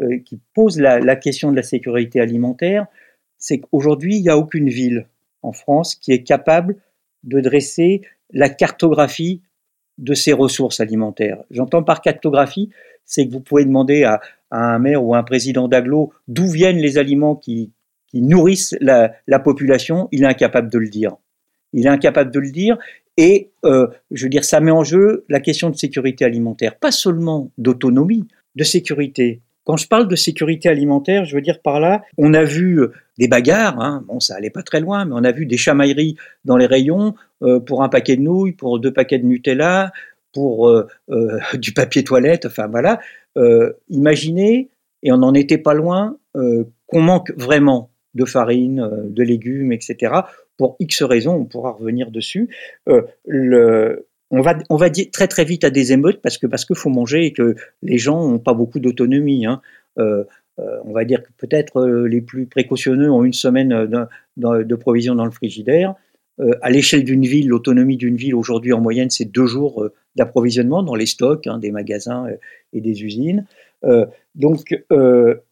euh, 0.00 0.18
qui 0.24 0.40
pose 0.54 0.78
la, 0.78 1.16
question 1.16 1.50
de 1.50 1.56
la 1.56 1.62
sécurité 1.62 2.20
alimentaire, 2.20 2.86
c'est 3.38 3.58
qu'aujourd'hui, 3.58 4.16
il 4.16 4.22
n'y 4.22 4.28
a 4.28 4.38
aucune 4.38 4.68
ville 4.68 5.06
en 5.42 5.52
France 5.52 5.94
qui 5.94 6.12
est 6.12 6.22
capable 6.22 6.76
de 7.22 7.40
dresser 7.40 8.02
la 8.32 8.48
cartographie 8.48 9.42
de 9.98 10.14
ses 10.14 10.32
ressources 10.32 10.80
alimentaires. 10.80 11.42
J'entends 11.50 11.82
par 11.82 12.00
cartographie, 12.00 12.70
c'est 13.04 13.26
que 13.26 13.32
vous 13.32 13.40
pouvez 13.40 13.64
demander 13.64 14.04
à, 14.04 14.20
à 14.50 14.74
un 14.74 14.78
maire 14.78 15.04
ou 15.04 15.14
à 15.14 15.18
un 15.18 15.22
président 15.22 15.68
d'agglo 15.68 16.12
d'où 16.26 16.48
viennent 16.48 16.78
les 16.78 16.98
aliments 16.98 17.36
qui, 17.36 17.70
nourrissent 18.22 18.76
la, 18.80 19.38
population, 19.40 20.08
il 20.12 20.22
est 20.22 20.26
incapable 20.26 20.70
de 20.70 20.78
le 20.78 20.88
dire. 20.88 21.16
Il 21.72 21.86
est 21.86 21.90
incapable 21.90 22.30
de 22.30 22.40
le 22.40 22.50
dire 22.50 22.78
et 23.16 23.50
euh, 23.64 23.88
je 24.10 24.24
veux 24.24 24.30
dire, 24.30 24.44
ça 24.44 24.60
met 24.60 24.70
en 24.70 24.84
jeu 24.84 25.24
la 25.28 25.40
question 25.40 25.70
de 25.70 25.76
sécurité 25.76 26.24
alimentaire, 26.24 26.76
pas 26.76 26.90
seulement 26.90 27.50
d'autonomie, 27.58 28.26
de 28.54 28.64
sécurité. 28.64 29.40
Quand 29.64 29.76
je 29.76 29.88
parle 29.88 30.08
de 30.08 30.16
sécurité 30.16 30.68
alimentaire, 30.68 31.24
je 31.24 31.34
veux 31.34 31.40
dire 31.40 31.60
par 31.60 31.80
là, 31.80 32.02
on 32.18 32.34
a 32.34 32.44
vu 32.44 32.80
euh, 32.80 32.92
des 33.18 33.28
bagarres, 33.28 33.80
hein, 33.80 34.04
bon 34.06 34.20
ça 34.20 34.36
allait 34.36 34.50
pas 34.50 34.62
très 34.62 34.80
loin, 34.80 35.04
mais 35.04 35.14
on 35.14 35.24
a 35.24 35.32
vu 35.32 35.46
des 35.46 35.56
chamailleries 35.56 36.16
dans 36.44 36.56
les 36.56 36.66
rayons 36.66 37.14
euh, 37.42 37.60
pour 37.60 37.82
un 37.82 37.88
paquet 37.88 38.16
de 38.16 38.22
nouilles, 38.22 38.52
pour 38.52 38.78
deux 38.78 38.92
paquets 38.92 39.18
de 39.18 39.24
Nutella, 39.24 39.92
pour 40.32 40.72
du 41.54 41.72
papier 41.72 42.02
toilette, 42.02 42.46
enfin 42.46 42.66
voilà. 42.66 42.98
imaginez, 43.88 44.68
et 45.04 45.12
on 45.12 45.18
n'en 45.18 45.32
était 45.32 45.58
pas 45.58 45.74
loin, 45.74 46.16
qu'on 46.34 47.00
manque 47.00 47.32
vraiment 47.36 47.90
de 48.14 48.24
farine, 48.24 48.80
euh, 48.80 49.08
de 49.08 49.22
légumes, 49.22 49.72
etc. 49.72 50.14
Pour 50.56 50.76
X 50.80 51.02
raisons, 51.02 51.34
on 51.34 51.44
pourra 51.44 51.72
revenir 51.72 52.10
dessus. 52.10 52.48
Euh, 52.88 53.96
on 54.30 54.40
va, 54.40 54.58
on 54.70 54.76
va 54.76 54.88
dire 54.88 55.06
très 55.12 55.28
très 55.28 55.44
vite 55.44 55.64
à 55.64 55.70
des 55.70 55.92
émeutes 55.92 56.20
parce 56.22 56.38
que 56.38 56.46
parce 56.46 56.64
qu'il 56.64 56.76
faut 56.76 56.90
manger 56.90 57.26
et 57.26 57.32
que 57.32 57.54
les 57.82 57.98
gens 57.98 58.26
n'ont 58.26 58.38
pas 58.38 58.54
beaucoup 58.54 58.80
d'autonomie. 58.80 59.46
Hein. 59.46 59.60
Euh, 59.98 60.24
on 60.56 60.92
va 60.92 61.04
dire 61.04 61.22
que 61.22 61.28
peut-être 61.36 61.84
les 61.84 62.20
plus 62.20 62.46
précautionneux 62.46 63.10
ont 63.10 63.24
une 63.24 63.32
semaine 63.32 63.86
de, 63.86 64.62
de 64.62 64.74
provisions 64.76 65.16
dans 65.16 65.24
le 65.24 65.32
frigidaire. 65.32 65.94
à 66.62 66.70
l'échelle 66.70 67.02
d'une 67.02 67.24
ville, 67.24 67.48
l'autonomie 67.48 67.96
d'une 67.96 68.16
ville 68.16 68.36
aujourd'hui 68.36 68.72
en 68.72 68.80
moyenne, 68.80 69.10
c'est 69.10 69.24
deux 69.24 69.46
jours 69.46 69.88
d'approvisionnement 70.14 70.84
dans 70.84 70.94
les 70.94 71.06
stocks 71.06 71.48
hein, 71.48 71.58
des 71.58 71.72
magasins 71.72 72.26
et 72.72 72.80
des 72.80 73.02
usines. 73.02 73.46
Donc 74.34 74.74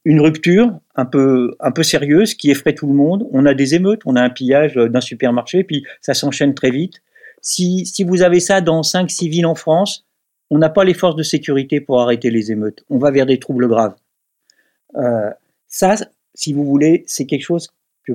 une 0.04 0.20
rupture 0.20 0.78
un 0.94 1.04
peu, 1.04 1.54
un 1.60 1.70
peu 1.70 1.82
sérieuse 1.82 2.34
qui 2.34 2.50
effraie 2.50 2.74
tout 2.74 2.86
le 2.86 2.94
monde. 2.94 3.26
On 3.32 3.46
a 3.46 3.54
des 3.54 3.74
émeutes, 3.74 4.00
on 4.06 4.16
a 4.16 4.22
un 4.22 4.30
pillage 4.30 4.74
d'un 4.74 5.00
supermarché, 5.00 5.64
puis 5.64 5.84
ça 6.00 6.14
s'enchaîne 6.14 6.54
très 6.54 6.70
vite. 6.70 7.02
Si, 7.42 7.84
si 7.86 8.04
vous 8.04 8.22
avez 8.22 8.40
ça 8.40 8.60
dans 8.60 8.82
5-6 8.82 9.28
villes 9.28 9.46
en 9.46 9.54
France, 9.54 10.06
on 10.50 10.58
n'a 10.58 10.68
pas 10.68 10.84
les 10.84 10.94
forces 10.94 11.16
de 11.16 11.22
sécurité 11.22 11.80
pour 11.80 12.00
arrêter 12.00 12.30
les 12.30 12.52
émeutes. 12.52 12.84
On 12.90 12.98
va 12.98 13.10
vers 13.10 13.24
des 13.24 13.38
troubles 13.38 13.68
graves. 13.68 13.94
Euh, 14.96 15.30
ça, 15.66 15.96
si 16.34 16.52
vous 16.52 16.64
voulez, 16.64 17.04
c'est 17.06 17.24
quelque 17.24 17.42
chose 17.42 17.70
que 18.06 18.12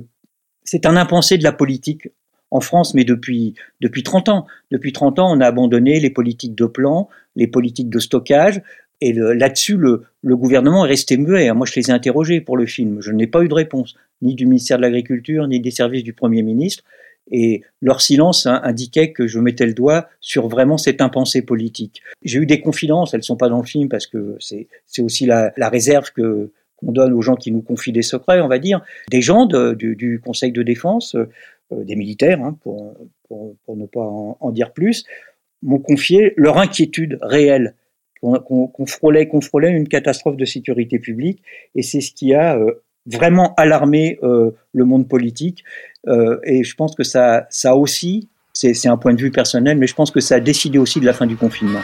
c'est 0.64 0.86
un 0.86 0.96
impensé 0.96 1.40
de 1.40 1.44
la 1.44 1.52
politique 1.52 2.10
en 2.52 2.62
France, 2.62 2.94
mais 2.94 3.04
depuis, 3.04 3.56
depuis 3.82 4.04
30 4.04 4.30
ans. 4.30 4.48
Depuis 4.72 4.94
30 4.94 5.20
ans, 5.20 5.36
on 5.36 5.42
a 5.42 5.48
abandonné 5.48 6.00
les 6.00 6.12
politiques 6.12 6.56
de 6.56 6.66
plan, 6.66 7.10
les 7.36 7.48
politiques 7.48 7.90
de 7.90 8.00
stockage, 8.00 8.62
et 9.02 9.14
là-dessus, 9.14 9.78
le, 9.78 10.04
gouvernement 10.24 10.86
est 10.86 10.90
resté 10.90 11.18
muet. 11.18 11.52
Moi, 11.54 11.68
je 11.68 11.80
les 11.80 11.90
ai 11.90 11.92
interrogés 11.92 12.42
pour 12.42 12.58
le 12.58 12.66
film. 12.66 13.02
Je 13.02 13.12
n'ai 13.12 13.28
pas 13.28 13.44
eu 13.44 13.48
de 13.48 13.54
réponse, 13.54 13.96
ni 14.22 14.34
du 14.34 14.46
ministère 14.46 14.78
de 14.78 14.84
l'Agriculture, 14.84 15.48
ni 15.48 15.60
des 15.60 15.72
services 15.72 16.04
du 16.04 16.14
Premier 16.14 16.42
ministre. 16.42 16.84
Et 17.30 17.62
leur 17.82 18.02
silence 18.02 18.48
indiquait 18.48 19.12
que 19.12 19.28
je 19.28 19.40
mettais 19.40 19.66
le 19.66 19.74
doigt 19.74 20.08
sur 20.22 20.48
vraiment 20.48 20.78
cette 20.78 21.02
impensée 21.02 21.42
politique. 21.42 22.02
J'ai 22.24 22.40
eu 22.40 22.46
des 22.46 22.62
confidences, 22.62 23.14
elles 23.14 23.20
ne 23.20 23.26
sont 23.26 23.36
pas 23.36 23.50
dans 23.50 23.60
le 23.60 23.66
film 23.66 23.90
parce 23.90 24.08
que 24.08 24.38
c'est 24.40 24.68
aussi 25.00 25.26
la, 25.26 25.52
réserve 25.58 26.12
que 26.12 26.52
qu'on 26.78 26.92
donne 26.92 27.14
aux 27.14 27.24
gens 27.24 27.36
qui 27.36 27.52
nous 27.52 27.64
confient 27.64 27.92
des 27.92 28.04
secrets, 28.04 28.40
on 28.40 28.48
va 28.48 28.60
dire, 28.60 28.86
des 29.10 29.22
gens 29.24 29.48
du, 29.48 30.22
Conseil 30.24 30.52
de 30.52 30.62
défense, 30.62 31.16
euh, 31.16 31.84
des 31.84 31.96
militaires, 31.96 32.40
hein, 32.40 32.56
pour, 32.62 32.94
pour, 33.28 33.76
ne 33.76 33.88
pas 33.88 34.00
en, 34.00 34.52
dire 34.52 34.72
plus, 34.72 35.04
m'ont 35.64 35.80
confié 35.80 36.34
leur 36.38 36.60
inquiétude 36.60 37.18
réelle 37.24 37.74
qu'on 38.22 38.86
frôlait, 38.86 39.28
qu'on 39.28 39.42
frôlait 39.42 39.72
une 39.72 39.88
catastrophe 39.88 40.38
de 40.38 40.46
sécurité 40.46 41.00
publique, 41.00 41.42
et 41.76 41.82
c'est 41.82 42.02
ce 42.02 42.12
qui 42.12 42.34
a 42.34 42.58
euh, 42.58 42.84
vraiment 43.06 43.54
alarmé 43.56 44.20
euh, 44.24 44.52
le 44.74 44.86
monde 44.86 45.08
politique. 45.08 45.64
Euh, 46.08 46.40
et 46.44 46.64
je 46.64 46.76
pense 46.76 46.96
que 46.96 47.04
ça, 47.04 47.48
ça 47.50 47.76
aussi, 47.76 48.28
c'est 48.54 48.88
un 48.88 48.98
point 48.98 49.14
de 49.14 49.22
vue 49.22 49.32
personnel, 49.32 49.78
mais 49.78 49.88
je 49.88 49.94
pense 49.94 50.12
que 50.12 50.20
ça 50.20 50.36
a 50.36 50.40
décidé 50.40 50.78
aussi 50.80 51.00
de 51.00 51.06
la 51.06 51.14
fin 51.14 51.28
du 51.28 51.36
confinement. 51.36 51.82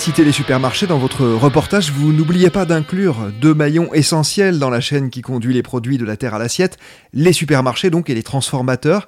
De 0.00 0.04
citer 0.04 0.24
les 0.24 0.32
supermarchés 0.32 0.86
dans 0.86 0.96
votre 0.96 1.26
reportage. 1.26 1.90
Vous 1.90 2.14
n'oubliez 2.14 2.48
pas 2.48 2.64
d'inclure 2.64 3.30
deux 3.38 3.52
maillons 3.52 3.92
essentiels 3.92 4.58
dans 4.58 4.70
la 4.70 4.80
chaîne 4.80 5.10
qui 5.10 5.20
conduit 5.20 5.52
les 5.52 5.62
produits 5.62 5.98
de 5.98 6.06
la 6.06 6.16
terre 6.16 6.32
à 6.32 6.38
l'assiette, 6.38 6.78
les 7.12 7.34
supermarchés 7.34 7.90
donc 7.90 8.08
et 8.08 8.14
les 8.14 8.22
transformateurs. 8.22 9.06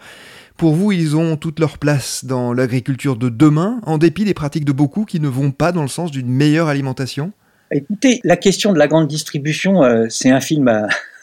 Pour 0.58 0.74
vous, 0.74 0.92
ils 0.92 1.16
ont 1.16 1.38
toute 1.38 1.60
leur 1.60 1.78
place 1.78 2.26
dans 2.26 2.52
l'agriculture 2.52 3.16
de 3.16 3.30
demain, 3.30 3.80
en 3.86 3.96
dépit 3.96 4.26
des 4.26 4.34
pratiques 4.34 4.66
de 4.66 4.72
beaucoup 4.72 5.06
qui 5.06 5.18
ne 5.18 5.28
vont 5.28 5.50
pas 5.50 5.72
dans 5.72 5.80
le 5.80 5.88
sens 5.88 6.10
d'une 6.10 6.28
meilleure 6.28 6.68
alimentation? 6.68 7.32
Écoutez, 7.70 8.20
la 8.22 8.36
question 8.36 8.74
de 8.74 8.78
la 8.78 8.86
grande 8.86 9.08
distribution, 9.08 9.82
euh, 9.82 10.08
c'est 10.10 10.30
un 10.30 10.40
film 10.40 10.68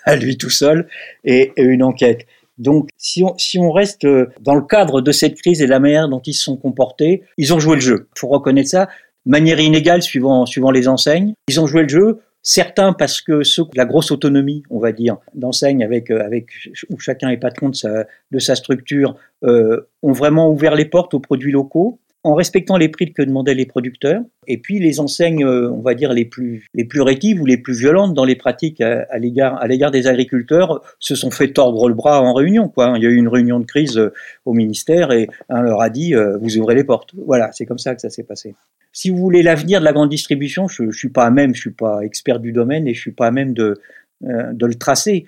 à, 0.05 0.15
lui 0.15 0.35
tout 0.35 0.49
seul 0.49 0.87
et, 1.23 1.53
une 1.57 1.83
enquête. 1.83 2.25
Donc, 2.57 2.89
si 2.97 3.23
on, 3.23 3.71
reste 3.71 4.03
euh, 4.05 4.31
dans 4.41 4.55
le 4.55 4.63
cadre 4.63 5.01
de 5.01 5.11
cette 5.11 5.39
crise 5.39 5.61
et 5.61 5.67
la 5.67 5.79
manière 5.79 6.09
dont 6.09 6.21
ils 6.25 6.33
se 6.33 6.43
sont 6.43 6.57
comportés, 6.57 7.21
ils 7.37 7.53
ont 7.53 7.59
joué 7.59 7.75
le 7.75 7.81
jeu. 7.81 8.07
Il 8.15 8.19
faut 8.19 8.27
reconnaître 8.27 8.69
ça 8.69 8.89
manière 9.25 9.59
inégale 9.59 10.01
suivant, 10.01 10.45
suivant 10.45 10.71
les 10.71 10.87
enseignes. 10.87 11.33
Ils 11.47 11.59
ont 11.59 11.67
joué 11.67 11.83
le 11.83 11.89
jeu, 11.89 12.19
certains 12.41 12.93
parce 12.93 13.21
que 13.21 13.43
ceux 13.43 13.63
la 13.75 13.85
grosse 13.85 14.11
autonomie, 14.11 14.63
on 14.69 14.79
va 14.79 14.91
dire, 14.91 15.17
d'enseigne 15.33 15.83
avec, 15.83 16.09
euh, 16.11 16.23
avec 16.23 16.47
où 16.89 16.99
chacun 16.99 17.29
est 17.29 17.37
patron 17.37 17.69
de 17.69 17.75
sa, 17.75 18.05
de 18.31 18.39
sa 18.39 18.55
structure, 18.55 19.15
euh, 19.43 19.87
ont 20.01 20.13
vraiment 20.13 20.49
ouvert 20.49 20.75
les 20.75 20.85
portes 20.85 21.13
aux 21.13 21.19
produits 21.19 21.51
locaux 21.51 21.99
en 22.23 22.33
respectant 22.33 22.75
les 22.75 22.89
prix 22.89 23.13
que 23.13 23.21
demandaient 23.21 23.53
les 23.53 23.65
producteurs. 23.65 24.21
Et 24.47 24.57
puis 24.57 24.79
les 24.79 24.99
enseignes, 24.99 25.45
euh, 25.45 25.71
on 25.71 25.79
va 25.79 25.93
dire 25.93 26.11
les 26.11 26.25
plus 26.25 26.69
rétives 26.95 27.41
ou 27.41 27.45
les 27.45 27.57
plus 27.57 27.77
violentes 27.77 28.13
dans 28.13 28.25
les 28.25 28.35
pratiques 28.35 28.81
à, 28.81 29.17
l'égard 29.17 29.91
des 29.91 30.07
agriculteurs 30.07 30.81
se 30.99 31.15
sont 31.15 31.31
fait 31.31 31.53
tordre 31.53 31.87
le 31.87 31.95
bras 31.95 32.21
en 32.21 32.33
réunion. 32.33 32.67
Quoi. 32.67 32.93
Il 32.97 33.03
y 33.03 33.07
a 33.07 33.09
eu 33.09 33.15
une 33.15 33.29
réunion 33.29 33.59
de 33.59 33.65
crise 33.65 33.97
euh, 33.97 34.13
au 34.45 34.53
ministère 34.53 35.11
et 35.11 35.29
un 35.47 35.61
leur 35.61 35.81
a 35.81 35.89
dit 35.89 36.13
euh, 36.13 36.37
vous 36.37 36.57
ouvrez 36.57 36.75
les 36.75 36.83
portes. 36.83 37.11
Voilà, 37.25 37.51
c'est 37.53 37.65
comme 37.65 37.77
ça 37.77 37.95
que 37.95 38.01
ça 38.01 38.09
s'est 38.09 38.23
passé. 38.23 38.53
Si 38.91 39.09
vous 39.09 39.17
voulez 39.17 39.43
l'avenir 39.43 39.79
de 39.79 39.85
la 39.85 39.93
grande 39.93 40.09
distribution, 40.09 40.67
je, 40.67 40.83
ne 40.83 40.91
suis 40.91 41.09
pas 41.09 41.25
à 41.25 41.31
même, 41.31 41.55
je 41.55 41.61
suis 41.61 41.71
pas 41.71 42.01
expert 42.01 42.39
du 42.39 42.51
domaine 42.51 42.87
et 42.87 42.93
je 42.93 42.99
suis 42.99 43.11
pas 43.11 43.27
à 43.27 43.31
même 43.31 43.53
de 43.53 43.75
le 44.21 44.75
tracer. 44.75 45.25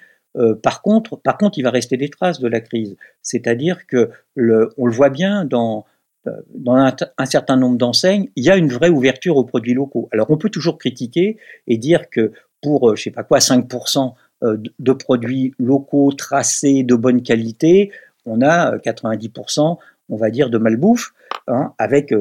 par 0.63 0.81
contre, 0.81 1.15
par 1.21 1.37
contre, 1.37 1.59
il 1.59 1.61
va 1.61 1.69
rester 1.69 1.95
des 1.95 2.09
traces 2.09 2.39
de 2.39 2.47
la 2.47 2.59
crise. 2.59 2.97
C'est-à-dire 3.21 3.85
que 3.85 4.09
on 4.35 4.87
le 4.87 4.91
voit 4.91 5.11
bien 5.11 5.45
dans 5.45 5.85
dans 6.53 6.75
un, 6.75 7.25
certain 7.25 7.57
nombre 7.57 7.77
d'enseignes, 7.77 8.29
il 8.35 8.43
y 8.43 8.49
a 8.49 8.57
une 8.57 8.69
vraie 8.69 8.89
ouverture 8.89 9.37
aux 9.37 9.43
produits 9.43 9.73
locaux. 9.73 10.07
Alors 10.11 10.29
on 10.29 10.37
peut 10.37 10.49
toujours 10.49 10.77
critiquer 10.77 11.37
et 11.67 11.77
dire 11.77 12.09
que 12.09 12.31
pour, 12.61 12.89
euh, 12.89 12.95
je 12.95 13.03
sais 13.03 13.11
pas 13.11 13.23
quoi, 13.23 13.39
5% 13.39 14.13
euh, 14.43 14.57
de 14.79 14.93
produits 14.93 15.53
locaux 15.59 16.11
tracés 16.11 16.83
de 16.83 16.95
bonne 16.95 17.23
qualité, 17.23 17.91
on 18.25 18.41
a 18.41 18.77
90%, 18.77 19.59
euh, 19.71 19.75
on 20.09 20.15
va 20.15 20.29
dire, 20.29 20.49
de 20.49 20.57
malbouffe, 20.57 21.13
hein, 21.47 21.73
avec 21.79 22.13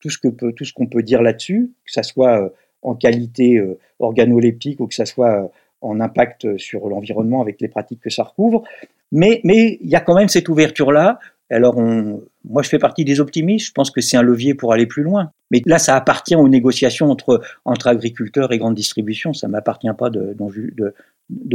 tout 0.00 0.10
ce 0.10 0.18
que 0.18 0.28
peut, 0.28 0.52
qu'on 0.74 0.86
peut 0.86 1.02
dire 1.02 1.22
là-dessus, 1.22 1.70
que 1.84 1.92
ça 1.92 2.02
soit 2.02 2.52
en 2.82 2.94
qualité 2.94 3.62
organoleptique 3.98 4.80
ou 4.80 4.86
que 4.86 4.94
ça 4.94 5.06
soit 5.06 5.50
en 5.82 6.00
impact 6.00 6.56
sur 6.56 6.88
l'environnement 6.88 7.42
avec 7.42 7.60
les 7.60 7.68
pratiques 7.68 8.00
que 8.00 8.10
ça 8.10 8.22
recouvre. 8.22 8.64
Mais 9.12 9.40
il 9.44 9.88
y 9.88 9.94
a 9.94 10.00
quand 10.00 10.14
même 10.14 10.28
cette 10.28 10.48
ouverture-là. 10.48 11.20
Alors, 11.50 11.76
moi, 11.76 12.62
je 12.62 12.68
fais 12.68 12.78
partie 12.78 13.04
des 13.04 13.20
optimistes. 13.20 13.66
Je 13.66 13.72
pense 13.72 13.90
que 13.90 14.00
c'est 14.00 14.16
un 14.16 14.22
levier 14.22 14.54
pour 14.54 14.72
aller 14.72 14.86
plus 14.86 15.02
loin. 15.02 15.30
Mais 15.50 15.62
là, 15.64 15.78
ça 15.78 15.94
appartient 15.94 16.34
aux 16.34 16.48
négociations 16.48 17.08
entre, 17.10 17.86
agriculteurs 17.86 18.52
et 18.52 18.58
grande 18.58 18.74
distribution. 18.74 19.32
Ça 19.32 19.46
ne 19.46 19.52
m'appartient 19.52 19.88
pas 19.96 20.10
de, 20.10 20.34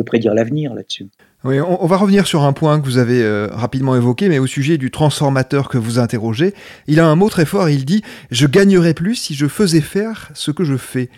prédire 0.05 0.33
l'avenir 0.33 0.73
là-dessus. 0.73 1.07
Oui, 1.43 1.59
on, 1.59 1.85
va 1.87 1.97
revenir 1.97 2.25
sur 2.25 2.43
un 2.43 2.53
point 2.53 2.79
que 2.79 2.85
vous 2.85 2.99
avez 2.99 3.21
euh, 3.21 3.47
rapidement 3.51 3.95
évoqué, 3.95 4.29
mais 4.29 4.39
au 4.39 4.47
sujet 4.47 4.77
du 4.77 4.91
transformateur 4.91 5.67
que 5.67 5.77
vous 5.77 5.99
interrogez. 5.99 6.53
Il 6.87 6.99
a 7.01 7.07
un 7.07 7.15
mot 7.15 7.29
très 7.29 7.45
fort. 7.45 7.69
Il 7.69 7.83
dit 7.83 8.01
Je 8.29 8.47
gagnerais 8.47 8.93
plus 8.93 9.15
si 9.15 9.33
je 9.33 9.47
faisais 9.47 9.81
faire 9.81 10.29
ce 10.35 10.51
que 10.51 10.63
je 10.63 10.77
fais. 10.77 11.09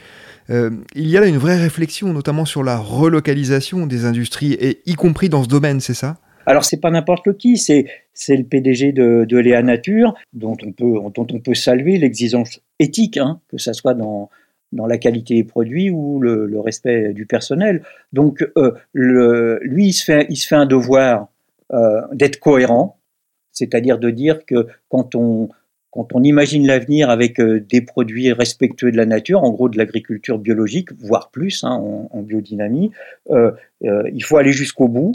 Euh, 0.49 0.71
il 0.95 1.07
y 1.07 1.17
a 1.17 1.21
là 1.21 1.27
une 1.27 1.37
vraie 1.37 1.57
réflexion, 1.57 2.11
notamment 2.11 2.45
sur 2.45 2.63
la 2.63 2.77
relocalisation 2.77 3.85
des 3.85 4.05
industries, 4.05 4.53
et 4.53 4.81
y 4.85 4.95
compris 4.95 5.29
dans 5.29 5.43
ce 5.43 5.47
domaine, 5.47 5.79
c'est 5.79 5.93
ça? 5.93 6.17
Alors 6.45 6.65
c'est 6.65 6.79
pas 6.79 6.91
n'importe 6.91 7.37
qui, 7.37 7.57
c'est 7.57 7.85
c'est 8.13 8.37
le 8.37 8.43
PDG 8.43 8.91
de, 8.91 9.37
Léa 9.37 9.63
Nature, 9.63 10.13
dont 10.33 10.57
on 10.65 10.71
peut 10.71 10.93
dont 11.13 11.27
on 11.31 11.39
peut 11.39 11.53
saluer 11.53 11.97
l'exigence 11.97 12.61
éthique, 12.79 13.17
hein, 13.17 13.39
que 13.49 13.57
ça 13.57 13.73
soit 13.73 13.93
dans 13.93 14.29
dans 14.71 14.87
la 14.87 14.97
qualité 14.97 15.35
des 15.35 15.43
produits 15.43 15.91
ou 15.91 16.19
le, 16.19 16.59
respect 16.59 17.13
du 17.13 17.25
personnel. 17.25 17.83
Donc 18.11 18.47
euh, 18.57 18.73
lui 18.93 19.87
il 19.87 19.93
se 19.93 20.03
fait 20.03 20.25
il 20.29 20.35
se 20.35 20.47
fait 20.47 20.55
un 20.55 20.65
devoir 20.65 21.27
euh, 21.71 22.01
d'être 22.11 22.39
cohérent, 22.39 22.97
c'est-à-dire 23.51 23.97
de 23.97 24.09
dire 24.09 24.45
que 24.45 24.67
quand 24.89 25.15
on 25.15 25.49
quand 25.91 26.15
on 26.15 26.23
imagine 26.23 26.65
l'avenir 26.65 27.11
avec 27.11 27.39
des 27.39 27.81
produits 27.81 28.33
respectueux 28.33 28.91
de 28.91 28.97
la 28.97 29.05
nature, 29.05 29.43
en 29.43 29.51
gros 29.51 29.69
de 29.69 29.77
l'agriculture 29.77 30.39
biologique, 30.39 30.91
voire 30.97 31.29
plus 31.29 31.63
hein, 31.63 31.69
en, 32.09 32.21
biodynamie, 32.23 32.89
il 33.29 34.23
faut 34.23 34.37
aller 34.37 34.53
jusqu'au 34.53 34.87
bout. 34.87 35.13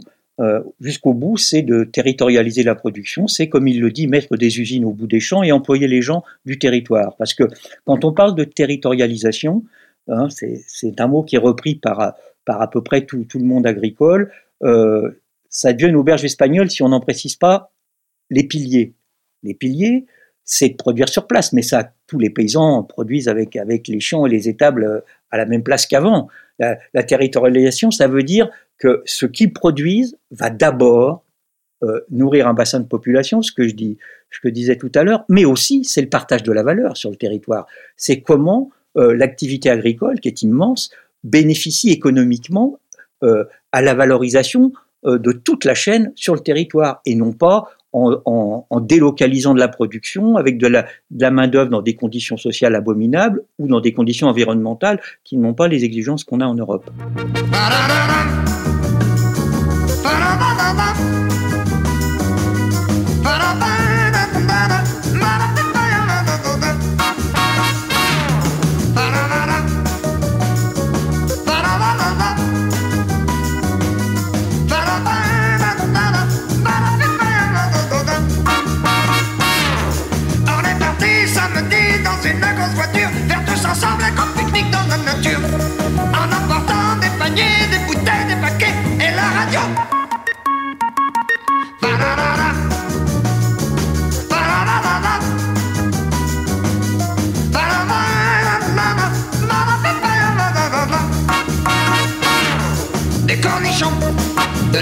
Jusqu'au 0.80 1.14
bout, 1.14 1.36
c'est 1.36 1.62
de 1.62 1.84
territorialiser 1.84 2.62
la 2.62 2.74
production, 2.74 3.26
c'est 3.26 3.48
comme 3.48 3.66
il 3.66 3.80
le 3.80 3.90
dit, 3.90 4.06
mettre 4.06 4.36
des 4.36 4.60
usines 4.60 4.84
au 4.84 4.92
bout 4.92 5.08
des 5.08 5.20
champs 5.20 5.42
et 5.42 5.50
employer 5.50 5.88
les 5.88 6.00
gens 6.00 6.22
du 6.46 6.58
territoire. 6.58 7.16
Parce 7.16 7.34
que 7.34 7.44
quand 7.84 8.04
on 8.04 8.12
parle 8.12 8.34
de 8.36 8.44
territorialisation, 8.44 9.64
hein, 10.08 10.28
c'est 10.30 11.00
un 11.00 11.08
mot 11.08 11.24
qui 11.24 11.36
est 11.36 11.40
repris 11.40 11.74
par, 11.74 12.14
à 12.46 12.70
peu 12.70 12.82
près 12.82 13.04
tout, 13.04 13.24
tout 13.24 13.38
le 13.38 13.44
monde 13.44 13.66
agricole, 13.66 14.30
euh, 14.62 15.10
ça 15.48 15.72
devient 15.72 15.88
une 15.88 15.96
auberge 15.96 16.24
espagnole 16.24 16.70
si 16.70 16.82
on 16.82 16.88
n'en 16.88 17.00
précise 17.00 17.36
pas 17.36 17.72
les 18.30 18.44
piliers. 18.44 18.94
Les 19.42 19.54
piliers, 19.54 20.06
c'est 20.44 20.70
de 20.70 20.76
produire 20.76 21.08
sur 21.08 21.26
place, 21.26 21.52
mais 21.52 21.62
ça, 21.62 21.92
tous 22.06 22.18
les 22.18 22.30
paysans 22.30 22.82
produisent 22.82 23.28
avec, 23.28 23.56
avec 23.56 23.88
les 23.88 24.00
champs 24.00 24.26
et 24.26 24.30
les 24.30 24.48
étables 24.48 24.84
euh, 24.84 25.00
à 25.30 25.36
la 25.36 25.46
même 25.46 25.62
place 25.62 25.86
qu'avant. 25.86 26.28
La, 26.58 27.02
territorialisation, 27.04 27.92
ça 27.92 28.08
veut 28.08 28.24
dire 28.24 28.50
que 28.78 29.02
ce 29.04 29.26
qu'ils 29.26 29.52
produisent 29.52 30.16
va 30.30 30.50
d'abord 30.50 31.24
euh, 31.82 32.00
nourrir 32.10 32.48
un 32.48 32.54
bassin 32.54 32.80
de 32.80 32.86
population, 32.86 33.42
ce 33.42 33.52
que 33.52 33.68
je 33.68 34.48
disais 34.48 34.76
tout 34.76 34.92
à 34.94 35.04
l'heure, 35.04 35.24
mais 35.28 35.44
aussi 35.44 35.84
c'est 35.84 36.02
le 36.02 36.08
partage 36.08 36.42
de 36.42 36.52
la 36.52 36.62
valeur 36.62 36.96
sur 36.96 37.10
le 37.10 37.16
territoire. 37.16 37.66
C'est 37.96 38.20
comment 38.20 38.70
l'activité 38.96 39.70
agricole, 39.70 40.18
qui 40.18 40.26
est 40.26 40.42
immense, 40.42 40.90
bénéficie 41.24 41.90
économiquement 41.90 42.78
euh, 43.22 43.44
à 43.72 43.82
la 43.82 43.94
valorisation 43.94 44.72
euh, 45.04 45.18
de 45.18 45.32
toute 45.32 45.64
la 45.64 45.74
chaîne 45.74 46.12
sur 46.14 46.34
le 46.34 46.40
territoire 46.40 47.00
et 47.04 47.14
non 47.14 47.32
pas 47.32 47.70
en, 47.92 48.64
délocalisant 48.80 49.54
de 49.54 49.58
la 49.58 49.68
production 49.68 50.36
avec 50.36 50.56
de 50.56 50.68
la, 50.68 50.82
de 51.10 51.22
la 51.22 51.30
main-d'œuvre 51.30 51.70
dans 51.70 51.82
des 51.82 51.96
conditions 51.96 52.36
sociales 52.36 52.74
abominables 52.74 53.42
ou 53.58 53.66
dans 53.66 53.80
des 53.80 53.92
conditions 53.92 54.28
environnementales 54.28 55.00
qui 55.24 55.36
n'ont 55.36 55.54
pas 55.54 55.68
les 55.68 55.84
exigences 55.84 56.22
qu'on 56.22 56.40
a 56.40 56.46
en 56.46 56.54
Europe. 56.54 56.88
On 60.70 60.74
est 80.60 80.78
parti 80.78 81.28
samedi 81.28 82.02
dans 82.04 82.20
une 82.28 82.40
grosse 82.40 82.74
voiture, 82.74 83.08
faire 83.26 83.42
tous 83.46 83.64
ensemble 83.64 84.02
et 84.02 84.14
comme 84.14 84.32
pique-nique 84.36 84.70
dans 84.70 84.86
la 84.88 84.98
nature. 84.98 85.57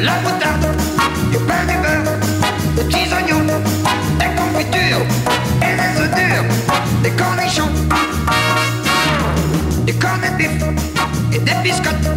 De 0.00 0.04
la 0.04 0.12
moutarde, 0.20 0.66
du 1.30 1.38
pain 1.38 1.64
du 1.66 1.76
beurre, 1.78 2.18
des 2.76 2.82
petits 2.82 3.12
oignons, 3.14 3.46
des 4.18 4.30
confitures 4.36 5.06
et 5.62 5.72
des 5.80 6.00
œufs 6.00 6.10
durs, 6.14 6.44
des 7.02 7.10
cornichons, 7.10 7.70
des 9.86 9.94
cornets 9.94 10.30
de 10.32 10.36
bif 10.36 10.50
et 11.32 11.38
des 11.38 11.54
biscottes, 11.62 12.10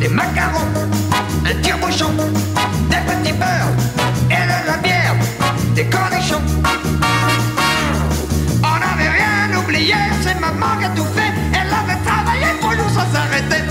des 0.00 0.08
macarons, 0.08 0.68
un 1.46 1.62
tire-bouchon, 1.62 2.12
des 2.90 3.02
petits 3.08 3.32
beurres 3.32 3.74
et 4.30 4.44
de 4.50 4.66
la 4.66 4.76
bière, 4.82 5.16
des 5.74 5.86
cornichons. 5.86 6.42
On 8.62 8.76
n'avait 8.82 9.12
rien 9.18 9.58
oublié, 9.58 9.94
c'est 10.22 10.38
maman 10.38 10.76
qui 10.78 10.84
a 10.84 10.88
tout 10.90 11.08
fait, 11.16 11.32
elle 11.52 11.72
avait 11.72 12.00
travaillé 12.04 12.48
pour 12.60 12.72
nous 12.72 12.90
sans 12.90 13.08
s'arrêter, 13.12 13.63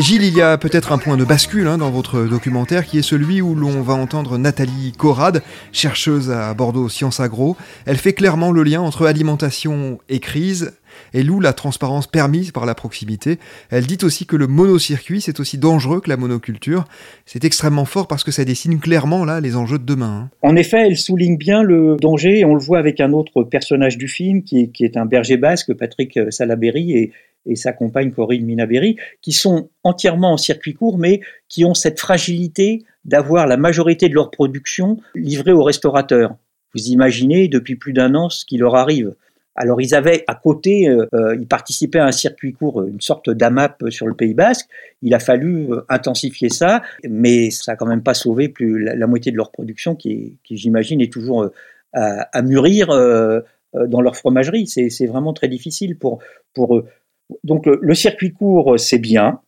Gilles, 0.00 0.22
il 0.22 0.36
y 0.36 0.42
a 0.42 0.58
peut-être 0.58 0.92
un 0.92 0.98
point 0.98 1.16
de 1.16 1.24
bascule 1.24 1.66
hein, 1.66 1.76
dans 1.76 1.90
votre 1.90 2.22
documentaire 2.22 2.86
qui 2.86 2.98
est 2.98 3.02
celui 3.02 3.42
où 3.42 3.56
l'on 3.56 3.82
va 3.82 3.94
entendre 3.94 4.38
Nathalie 4.38 4.92
Corrade, 4.96 5.42
chercheuse 5.72 6.30
à 6.30 6.54
Bordeaux 6.54 6.88
Sciences 6.88 7.18
Agro. 7.18 7.56
Elle 7.84 7.96
fait 7.96 8.12
clairement 8.12 8.52
le 8.52 8.62
lien 8.62 8.80
entre 8.80 9.06
alimentation 9.06 9.98
et 10.08 10.20
crise. 10.20 10.72
et 11.14 11.22
loue 11.22 11.38
la 11.38 11.52
transparence 11.52 12.06
permise 12.06 12.50
par 12.50 12.66
la 12.66 12.74
proximité. 12.74 13.38
Elle 13.70 13.86
dit 13.86 13.98
aussi 14.02 14.26
que 14.26 14.36
le 14.36 14.46
monocircuit, 14.46 15.20
c'est 15.20 15.38
aussi 15.40 15.58
dangereux 15.58 16.00
que 16.00 16.08
la 16.08 16.16
monoculture. 16.16 16.84
C'est 17.24 17.44
extrêmement 17.44 17.84
fort 17.84 18.08
parce 18.08 18.24
que 18.24 18.30
ça 18.30 18.44
dessine 18.44 18.80
clairement 18.80 19.24
là 19.24 19.40
les 19.40 19.54
enjeux 19.54 19.78
de 19.78 19.84
demain. 19.84 20.28
Hein. 20.28 20.30
En 20.42 20.56
effet, 20.56 20.86
elle 20.86 20.96
souligne 20.96 21.36
bien 21.36 21.62
le 21.62 21.96
danger, 22.00 22.40
et 22.40 22.44
on 22.44 22.54
le 22.54 22.60
voit 22.60 22.78
avec 22.78 23.00
un 23.00 23.12
autre 23.12 23.42
personnage 23.44 23.96
du 23.96 24.08
film, 24.08 24.42
qui 24.42 24.60
est, 24.60 24.68
qui 24.68 24.84
est 24.84 24.96
un 24.96 25.06
berger 25.06 25.36
basque, 25.36 25.72
Patrick 25.74 26.18
Salaberry, 26.30 26.92
et, 26.92 27.12
et 27.48 27.56
sa 27.56 27.72
compagne 27.72 28.12
Corinne 28.12 28.44
Minaberi, 28.44 28.96
qui 29.22 29.32
sont 29.32 29.70
entièrement 29.82 30.32
en 30.32 30.36
circuit 30.36 30.74
court, 30.74 30.98
mais 30.98 31.20
qui 31.48 31.64
ont 31.64 31.74
cette 31.74 31.98
fragilité 31.98 32.84
d'avoir 33.04 33.46
la 33.46 33.56
majorité 33.56 34.08
de 34.08 34.14
leur 34.14 34.30
production 34.30 34.98
livrée 35.14 35.52
aux 35.52 35.64
restaurateurs. 35.64 36.36
Vous 36.74 36.88
imaginez 36.88 37.48
depuis 37.48 37.76
plus 37.76 37.92
d'un 37.92 38.14
an 38.14 38.28
ce 38.28 38.44
qui 38.44 38.58
leur 38.58 38.76
arrive. 38.76 39.14
Alors 39.56 39.80
ils 39.80 39.94
avaient 39.94 40.22
à 40.28 40.36
côté, 40.36 40.88
euh, 40.88 41.06
euh, 41.14 41.36
ils 41.38 41.48
participaient 41.48 41.98
à 41.98 42.06
un 42.06 42.12
circuit 42.12 42.52
court, 42.52 42.84
une 42.84 43.00
sorte 43.00 43.28
d'AMAP 43.28 43.90
sur 43.90 44.06
le 44.06 44.14
Pays 44.14 44.34
Basque. 44.34 44.68
Il 45.02 45.14
a 45.14 45.18
fallu 45.18 45.72
euh, 45.72 45.80
intensifier 45.88 46.48
ça, 46.48 46.82
mais 47.02 47.50
ça 47.50 47.72
n'a 47.72 47.76
quand 47.76 47.86
même 47.86 48.04
pas 48.04 48.14
sauvé 48.14 48.48
plus 48.48 48.84
la, 48.84 49.06
moitié 49.08 49.32
de 49.32 49.36
leur 49.36 49.50
production, 49.50 49.96
qui, 49.96 50.38
j'imagine 50.48 51.00
est 51.00 51.12
toujours 51.12 51.50
à, 51.92 52.28
à, 52.32 52.42
mûrir 52.42 52.88
dans 52.88 54.00
leur 54.00 54.16
fromagerie. 54.16 54.68
C'est 54.68 55.06
vraiment 55.06 55.32
très 55.32 55.48
difficile 55.48 55.98
pour, 55.98 56.20
pour 56.54 56.76
eux. 56.76 56.86
Donc 57.44 57.66
le, 57.66 57.94
circuit 57.94 58.32
court, 58.32 58.78
c'est 58.78 58.98
bien, 58.98 59.40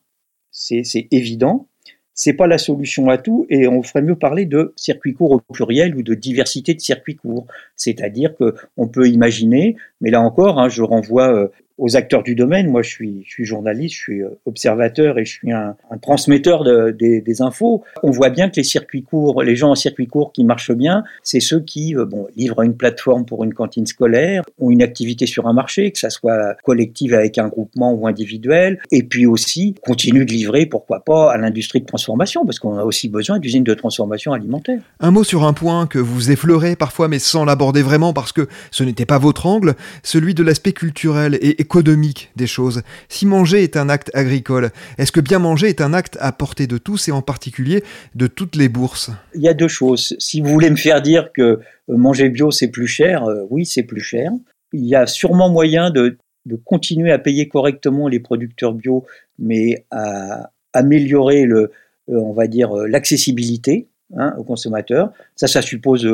c'est 0.51 1.07
évident, 1.11 1.67
c'est 2.13 2.33
pas 2.33 2.47
la 2.47 2.57
solution 2.57 3.09
à 3.09 3.17
tout, 3.17 3.47
et 3.49 3.67
on 3.67 3.81
ferait 3.81 4.01
mieux 4.01 4.15
parler 4.15 4.45
de 4.45 4.73
circuit 4.75 5.13
court 5.13 5.31
au 5.31 5.39
pluriel 5.39 5.95
ou 5.95 6.03
de 6.03 6.13
diversité 6.13 6.73
de 6.73 6.79
circuits 6.79 7.15
courts. 7.15 7.47
C'est-à-dire 7.75 8.35
qu'on 8.35 8.87
peut 8.87 9.07
imaginer, 9.07 9.75
mais 10.01 10.09
là 10.09 10.21
encore, 10.21 10.59
hein, 10.59 10.67
je 10.67 10.81
renvoie 10.81 11.33
euh, 11.33 11.47
aux 11.81 11.95
acteurs 11.95 12.21
du 12.21 12.35
domaine. 12.35 12.69
Moi, 12.69 12.83
je 12.83 12.89
suis, 12.89 13.25
journaliste, 13.39 13.95
je 13.95 14.01
suis 14.01 14.21
euh, 14.21 14.29
observateur 14.45 15.17
et 15.17 15.25
je 15.25 15.31
suis 15.31 15.51
un, 15.51 15.75
transmetteur 16.01 16.63
de, 16.63 16.91
des, 16.91 17.21
des, 17.21 17.41
infos. 17.41 17.83
On 18.03 18.11
voit 18.11 18.29
bien 18.29 18.49
que 18.49 18.57
les 18.57 18.63
circuits 18.63 19.01
courts, 19.01 19.41
les 19.41 19.55
gens 19.55 19.71
en 19.71 19.75
circuit 19.75 20.05
court 20.05 20.31
qui 20.31 20.43
marchent 20.43 20.73
bien, 20.73 21.03
c'est 21.23 21.39
ceux 21.39 21.59
qui 21.59 21.95
euh, 21.95 22.05
bon, 22.05 22.27
livrent 22.35 22.61
une 22.61 22.75
plateforme 22.75 23.25
pour 23.25 23.43
une 23.43 23.53
cantine 23.53 23.87
scolaire, 23.87 24.43
ont 24.59 24.69
une 24.69 24.83
activité 24.83 25.25
sur 25.25 25.47
un 25.47 25.53
marché, 25.53 25.91
que 25.91 25.97
ça 25.97 26.11
soit 26.11 26.55
collective 26.63 27.15
avec 27.15 27.39
un 27.39 27.47
groupement 27.47 27.91
ou 27.93 28.07
individuel, 28.07 28.79
et 28.91 29.01
puis 29.01 29.25
aussi 29.25 29.73
continuent 29.83 30.25
de 30.25 30.31
livrer, 30.31 30.67
pourquoi 30.67 31.03
pas, 31.03 31.31
à 31.33 31.37
l'industrie 31.37 31.81
de 31.81 31.87
transformation, 31.87 32.45
parce 32.45 32.59
qu'on 32.59 32.77
a 32.77 32.83
aussi 32.83 33.09
besoin 33.09 33.39
d'usines 33.39 33.63
de 33.63 33.73
transformation 33.73 34.33
alimentaire. 34.33 34.81
Un 34.99 35.09
mot 35.09 35.23
sur 35.23 35.43
un 35.45 35.53
point 35.53 35.87
que 35.87 35.97
vous 35.97 36.29
effleurez 36.29 36.75
parfois, 36.75 37.07
mais 37.07 37.17
sans 37.17 37.43
l'aborder 37.43 37.81
vraiment, 37.81 38.13
parce 38.13 38.33
que 38.33 38.47
ce 38.69 38.83
n'était 38.83 39.07
pas 39.07 39.17
votre 39.17 39.47
angle, 39.47 39.73
celui 40.03 40.33
de 40.33 40.43
l'aspect 40.43 40.73
culturel 40.73 41.37
et 41.41 41.61
économique 41.61 42.31
des 42.35 42.47
choses. 42.47 42.81
Si 43.09 43.25
manger 43.25 43.63
est 43.63 43.77
un 43.77 43.89
acte 43.89 44.11
agricole, 44.13 44.71
est-ce 44.97 45.11
que 45.11 45.19
bien 45.19 45.39
manger 45.39 45.69
est 45.69 45.81
un 45.81 45.93
acte 45.93 46.17
à 46.19 46.31
portée 46.31 46.67
de 46.67 46.77
tous 46.77 47.07
et 47.07 47.11
en 47.11 47.21
particulier 47.21 47.83
de 48.15 48.27
toutes 48.27 48.55
les 48.55 48.69
bourses? 48.69 49.11
Il 49.35 49.41
y 49.41 49.47
a 49.47 49.53
deux 49.53 49.67
choses. 49.67 50.15
Si 50.19 50.41
vous 50.41 50.49
voulez 50.49 50.69
me 50.69 50.75
faire 50.75 51.01
dire 51.01 51.31
que 51.33 51.41
euh, 51.41 51.59
manger 51.87 52.29
bio 52.29 52.51
c'est 52.51 52.69
plus 52.69 52.87
cher, 52.87 53.23
euh, 53.25 53.45
oui 53.49 53.65
c'est 53.65 53.83
plus 53.83 54.01
cher. 54.01 54.31
Il 54.73 54.85
y 54.85 54.95
a 54.95 55.05
sûrement 55.05 55.49
moyen 55.49 55.89
de, 55.89 56.17
de 56.45 56.55
continuer 56.55 57.11
à 57.11 57.19
payer 57.19 57.47
correctement 57.47 58.07
les 58.07 58.19
producteurs 58.19 58.73
bio, 58.73 59.05
mais 59.37 59.85
à 59.91 60.51
améliorer 60.73 61.43
le, 61.43 61.71
euh, 62.09 62.19
on 62.19 62.33
va 62.33 62.47
dire 62.47 62.73
l'accessibilité 62.73 63.87
hein, 64.17 64.33
aux 64.37 64.43
consommateurs. 64.43 65.11
Ça, 65.35 65.47
ça 65.47 65.61
suppose 65.61 66.05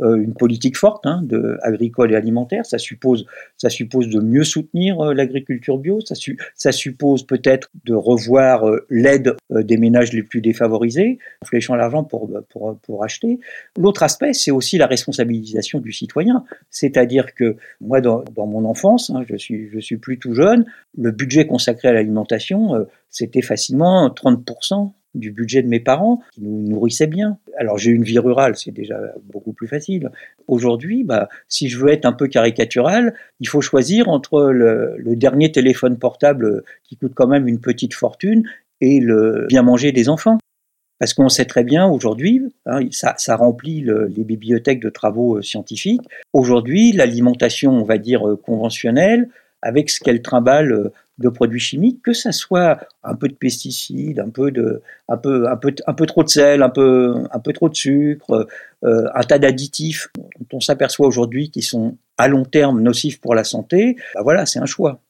euh, 0.00 0.16
une 0.16 0.34
politique 0.34 0.76
forte 0.76 1.06
hein, 1.06 1.20
de, 1.22 1.58
agricole 1.62 2.12
et 2.12 2.16
alimentaire. 2.16 2.64
Ça 2.66 2.78
suppose, 2.78 3.26
ça 3.56 3.68
suppose 3.68 4.08
de 4.08 4.20
mieux 4.20 4.42
soutenir 4.42 4.98
euh, 5.00 5.14
l'agriculture 5.14 5.78
bio. 5.78 6.00
Ça, 6.00 6.72
suppose 6.72 7.24
peut-être 7.24 7.70
de 7.84 7.94
revoir 7.94 8.68
euh, 8.68 8.86
l'aide 8.88 9.36
des 9.50 9.76
ménages 9.76 10.12
les 10.12 10.22
plus 10.22 10.40
défavorisés, 10.40 11.18
en 11.42 11.46
fléchant 11.46 11.74
l'argent 11.74 12.04
pour, 12.04 12.30
pour, 12.48 12.78
pour 12.78 13.04
acheter. 13.04 13.38
L'autre 13.78 14.02
aspect, 14.02 14.32
c'est 14.32 14.50
aussi 14.50 14.78
la 14.78 14.86
responsabilisation 14.86 15.78
du 15.78 15.92
citoyen. 15.92 16.44
C'est-à-dire 16.70 17.34
que 17.34 17.56
moi, 17.80 18.00
dans, 18.00 18.24
dans 18.34 18.46
mon 18.46 18.64
enfance, 18.64 19.10
hein, 19.10 19.24
je, 19.28 19.36
suis, 19.36 19.68
je 19.70 19.78
suis 19.78 19.98
plus 19.98 20.18
tout 20.18 20.34
jeune, 20.34 20.64
le 20.96 21.10
budget 21.10 21.46
consacré 21.46 21.88
à 21.88 21.92
l'alimentation, 21.92 22.86
c'était 23.10 23.42
facilement 23.42 24.08
30% 24.08 24.92
du 25.14 25.30
budget 25.30 25.62
de 25.62 25.68
mes 25.68 25.80
parents, 25.80 26.20
qui 26.32 26.42
nous 26.42 26.68
nourrissaient 26.68 27.06
bien. 27.06 27.38
Alors 27.58 27.78
j'ai 27.78 27.90
une 27.90 28.02
vie 28.02 28.18
rurale, 28.18 28.56
c'est 28.56 28.70
déjà 28.70 28.98
beaucoup 29.24 29.52
plus 29.52 29.68
facile. 29.68 30.10
Aujourd'hui, 30.48 31.04
bah, 31.04 31.28
si 31.48 31.68
je 31.68 31.78
veux 31.78 31.90
être 31.90 32.06
un 32.06 32.12
peu 32.12 32.28
caricatural, 32.28 33.14
il 33.40 33.48
faut 33.48 33.60
choisir 33.60 34.08
entre 34.08 34.44
le, 34.50 34.96
dernier 35.16 35.52
téléphone 35.52 35.98
portable 35.98 36.64
qui 36.84 36.96
coûte 36.96 37.12
quand 37.14 37.28
même 37.28 37.46
une 37.46 37.60
petite 37.60 37.94
fortune 37.94 38.44
et 38.80 38.98
le 39.00 39.46
bien 39.48 39.62
manger 39.62 39.92
des 39.92 40.08
enfants. 40.08 40.38
Parce 40.98 41.14
qu'on 41.14 41.28
sait 41.28 41.46
très 41.46 41.64
bien 41.64 41.86
aujourd'hui, 41.86 42.42
hein, 42.64 42.80
ça, 42.92 43.36
remplit 43.36 43.80
le, 43.80 44.06
les 44.06 44.22
bibliothèques 44.22 44.80
de 44.80 44.88
travaux 44.88 45.38
euh, 45.38 45.42
scientifiques. 45.42 46.02
Aujourd'hui, 46.32 46.92
l'alimentation, 46.92 47.72
on 47.72 47.82
va 47.82 47.98
dire 47.98 48.28
euh, 48.28 48.36
conventionnelle, 48.36 49.28
avec 49.62 49.90
ce 49.90 50.00
qu'elle 50.00 50.22
trimballe 50.22 50.72
euh, 50.72 50.92
de 51.18 51.28
produits 51.28 51.60
chimiques, 51.60 52.02
que 52.02 52.12
ça 52.12 52.32
soit 52.32 52.80
un 53.04 53.14
peu 53.14 53.28
de 53.28 53.34
pesticides, 53.34 54.18
un 54.18 54.30
peu 54.30 54.50
de, 54.50 54.82
un 55.08 55.16
peu, 55.16 55.48
un 55.48 55.56
peu, 55.56 55.74
un 55.86 55.94
peu 55.94 56.06
trop 56.06 56.24
de 56.24 56.28
sel, 56.28 56.62
un 56.62 56.68
peu, 56.68 57.14
un 57.30 57.38
peu 57.38 57.52
trop 57.52 57.68
de 57.68 57.76
sucre, 57.76 58.48
euh, 58.84 59.04
un 59.14 59.22
tas 59.22 59.38
d'additifs 59.38 60.08
dont 60.16 60.56
on 60.56 60.60
s'aperçoit 60.60 61.06
aujourd'hui 61.06 61.50
qui 61.50 61.62
sont 61.62 61.96
à 62.18 62.28
long 62.28 62.44
terme 62.44 62.80
nocifs 62.80 63.20
pour 63.20 63.34
la 63.34 63.44
santé. 63.44 63.96
Ben 64.14 64.22
voilà, 64.22 64.46
c'est 64.46 64.58
un 64.58 64.66
choix 64.66 65.00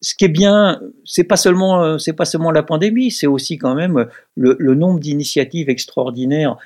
ce 0.00 0.14
qui 0.14 0.24
est 0.24 0.28
bien, 0.28 0.80
c'est 1.04 1.24
pas 1.24 1.36
seulement 1.36 1.82
euh, 1.82 1.98
c'est 1.98 2.12
pas 2.12 2.24
seulement 2.24 2.50
la 2.50 2.62
pandémie, 2.62 3.10
c'est 3.10 3.26
aussi 3.26 3.58
quand 3.58 3.74
même 3.74 4.06
le, 4.36 4.74
nombre 4.74 5.00
d'initiatives 5.00 5.68
extraordinaires 5.68 6.52
euh, 6.52 6.56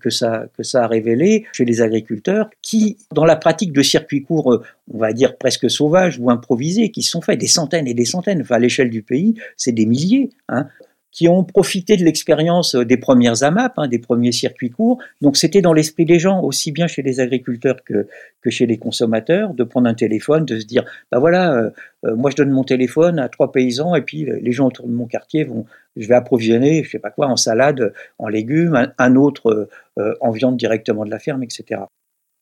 que 0.00 0.10
ça 0.10 0.46
que 0.56 0.76
a 0.76 0.86
révélé 0.86 1.46
chez 1.52 1.64
les 1.64 1.80
agriculteurs, 1.82 2.50
qui 2.62 2.98
dans 3.12 3.24
la 3.24 3.36
pratique 3.36 3.72
de 3.72 3.82
circuits 3.82 4.22
courts, 4.22 4.52
euh, 4.52 4.62
on 4.92 4.98
va 4.98 5.12
dire 5.12 5.36
presque 5.36 5.70
sauvages 5.70 6.18
ou 6.18 6.30
improvisés, 6.30 6.90
qui 6.90 7.02
sont 7.02 7.20
faits 7.20 7.38
des 7.38 7.46
centaines 7.46 7.86
et 7.86 7.94
des 7.94 8.04
centaines, 8.04 8.42
enfin 8.42 8.56
à 8.56 8.58
l'échelle 8.58 8.90
du 8.90 9.02
pays, 9.02 9.34
c'est 9.56 9.72
des 9.72 9.86
milliers. 9.86 10.30
Hein 10.48 10.66
qui 11.12 11.28
ont 11.28 11.42
profité 11.42 11.96
de 11.96 12.04
l'expérience 12.04 12.76
des 12.76 12.96
premières 12.96 13.42
AMAP, 13.42 13.72
hein, 13.78 13.88
des 13.88 13.98
premiers 13.98 14.32
circuits 14.32 14.70
courts. 14.70 14.98
Donc 15.20 15.36
c'était 15.36 15.60
dans 15.60 15.72
l'esprit 15.72 16.04
des 16.04 16.18
gens, 16.18 16.40
aussi 16.42 16.70
bien 16.70 16.86
chez 16.86 17.02
les 17.02 17.20
agriculteurs 17.20 17.82
que, 17.84 18.06
chez 18.48 18.66
les 18.66 18.78
consommateurs, 18.78 19.52
de 19.54 19.64
prendre 19.64 19.88
un 19.88 19.94
téléphone, 19.94 20.44
de 20.44 20.58
se 20.58 20.66
dire, 20.66 20.84
bah 21.10 21.18
voilà, 21.18 21.52
euh, 21.52 21.70
euh, 22.04 22.14
moi 22.14 22.30
je 22.30 22.36
donne 22.36 22.50
mon 22.50 22.64
téléphone 22.64 23.18
à 23.18 23.28
trois 23.28 23.50
paysans 23.50 23.94
et 23.94 24.02
puis 24.02 24.24
les 24.24 24.52
gens 24.52 24.68
autour 24.68 24.86
de 24.86 24.92
mon 24.92 25.06
quartier 25.06 25.44
vont, 25.44 25.66
je 25.96 26.06
vais 26.06 26.14
approvisionner, 26.14 26.84
je 26.84 26.90
sais 26.90 26.98
pas 26.98 27.10
quoi, 27.10 27.26
en 27.26 27.36
salade, 27.36 27.92
en 28.18 28.28
légumes, 28.28 28.92
un, 28.96 29.16
autre 29.16 29.68
euh, 29.98 30.14
en 30.20 30.30
viande 30.30 30.56
directement 30.56 31.04
de 31.04 31.10
la 31.10 31.18
ferme, 31.18 31.42
etc. 31.42 31.82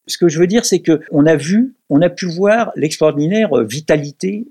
Ce 0.07 0.19
que 0.19 0.29
je 0.29 0.39
veux 0.39 0.47
dire, 0.47 0.65
c'est 0.65 0.81
que 0.81 1.01
on 1.11 1.27
a 1.27 1.37
vu, 1.37 1.75
on 1.89 2.03
a 2.03 2.11
pu 2.11 2.27
voir 2.27 2.73
l'extraordinaire 2.77 3.55
vitalité 3.65 4.47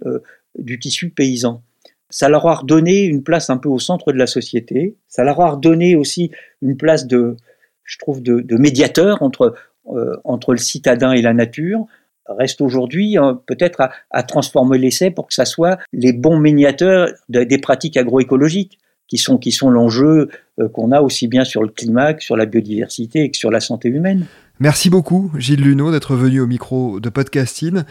du 0.58 0.80
tissu 0.80 1.10
paysan 1.10 1.64
ça 2.10 2.30
leur 2.30 2.48
a 2.48 2.56
redonné 2.56 3.04
une 3.04 3.24
place 3.24 3.50
un 3.50 3.58
peu 3.58 3.70
au 3.70 3.80
centre 3.80 4.12
de 4.12 4.18
la 4.18 4.28
société. 4.28 4.96
Ça 5.08 5.24
leur 5.24 5.42
a 5.42 5.52
redonné 5.52 5.96
aussi 5.96 6.32
une 6.62 6.78
place 6.78 7.08
de, 7.08 7.36
je 7.84 7.98
trouve, 7.98 8.22
de, 8.22 8.58
médiateur 8.58 9.22
entre, 9.22 9.56
euh, 9.90 10.16
entre 10.24 10.54
le 10.54 10.58
citadin 10.58 11.12
et 11.12 11.22
la 11.22 11.34
nature. 11.34 11.86
Reste 12.28 12.62
aujourd'hui 12.62 13.18
hein, 13.18 13.42
peut-être 13.46 13.82
à, 13.82 13.92
à, 14.12 14.24
transformer 14.24 14.78
l'essai 14.78 15.12
pour 15.12 15.28
que 15.28 15.34
ça 15.34 15.46
soit 15.46 15.80
les 15.94 16.14
bons 16.14 16.38
médiateurs 16.38 17.10
de, 17.30 17.44
des 17.44 17.58
pratiques 17.58 17.98
agroécologiques 17.98 18.80
qui 19.08 19.18
sont, 19.18 19.38
qui 19.38 19.52
sont 19.52 19.70
l'enjeu 19.70 20.30
euh, 20.60 20.68
qu'on 20.68 20.92
a 20.92 21.02
aussi 21.02 21.28
bien 21.28 21.46
sur 21.46 21.64
le 21.64 21.70
climat 21.70 22.14
que 22.14 22.24
sur 22.24 22.36
la 22.36 22.46
biodiversité 22.46 23.32
que 23.32 23.38
sur 23.38 23.52
la 23.52 23.60
santé 23.60 23.90
humaine. 23.90 24.26
Merci 24.60 24.90
beaucoup, 24.90 25.32
Gilles 25.38 25.62
Luneau, 25.62 25.92
d'être 25.92 26.16
venu 26.16 26.42
au 26.42 26.48
micro 26.48 27.00
de 27.00 27.10
Podcasting. 27.10 27.84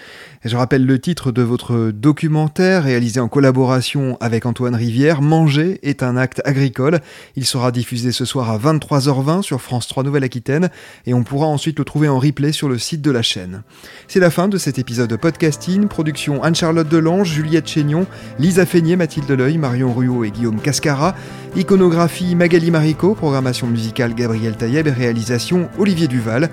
je 0.44 0.57
rappelle 0.57 0.85
le 0.85 0.98
titre 0.98 1.31
de 1.31 1.42
votre 1.42 1.92
documentaire 1.92 2.83
réalisé 2.83 3.20
en 3.20 3.29
collaboration 3.29 4.16
avec 4.20 4.46
Antoine 4.46 4.74
Rivière. 4.74 5.22
Manger 5.22 5.79
est 5.85 6.02
un 6.02 6.16
acte 6.16 6.42
agricole. 6.44 7.02
Il 7.37 7.44
sera 7.44 7.70
diffusé 7.70 8.11
ce 8.11 8.24
soir 8.24 8.50
à 8.50 8.59
23h20 8.59 9.42
sur 9.42 9.61
France 9.61 9.87
3 9.87 10.02
Nouvelle-Aquitaine 10.02 10.70
et 11.07 11.14
on 11.14 11.22
pourra 11.22 11.46
ensuite 11.46 11.79
le 11.79 11.85
trouver 11.85 12.09
en 12.09 12.18
replay 12.18 12.50
sur 12.50 12.68
le 12.68 12.79
site 12.79 13.00
de 13.00 13.12
la 13.12 13.22
chaîne. 13.22 13.62
C'est 14.09 14.18
la 14.18 14.31
fin 14.31 14.48
de 14.48 14.59
cet 14.59 14.81
épisode 14.81 15.11
de 15.11 15.14
Podcasting. 15.14 15.87
Production 15.87 16.42
Anne-Charlotte 16.42 16.88
Delange, 16.88 17.29
Juliette 17.33 17.68
Chénion, 17.68 18.09
Lisa 18.40 18.66
Feignet, 18.66 18.96
Mathilde 18.96 19.31
Leuil, 19.31 19.57
Marion 19.57 19.94
Ruot 19.94 20.24
et 20.24 20.33
Guillaume 20.33 20.61
Cascara. 20.61 21.14
Iconographie 21.55 22.35
Magali 22.35 22.72
Marico, 22.72 23.14
programmation 23.14 23.68
musicale 23.68 24.14
Gabriel 24.14 24.57
Taïeb 24.57 24.88
et 24.88 24.90
réalisation 24.90 25.70
Olivier 25.79 26.09
Duval. 26.09 26.50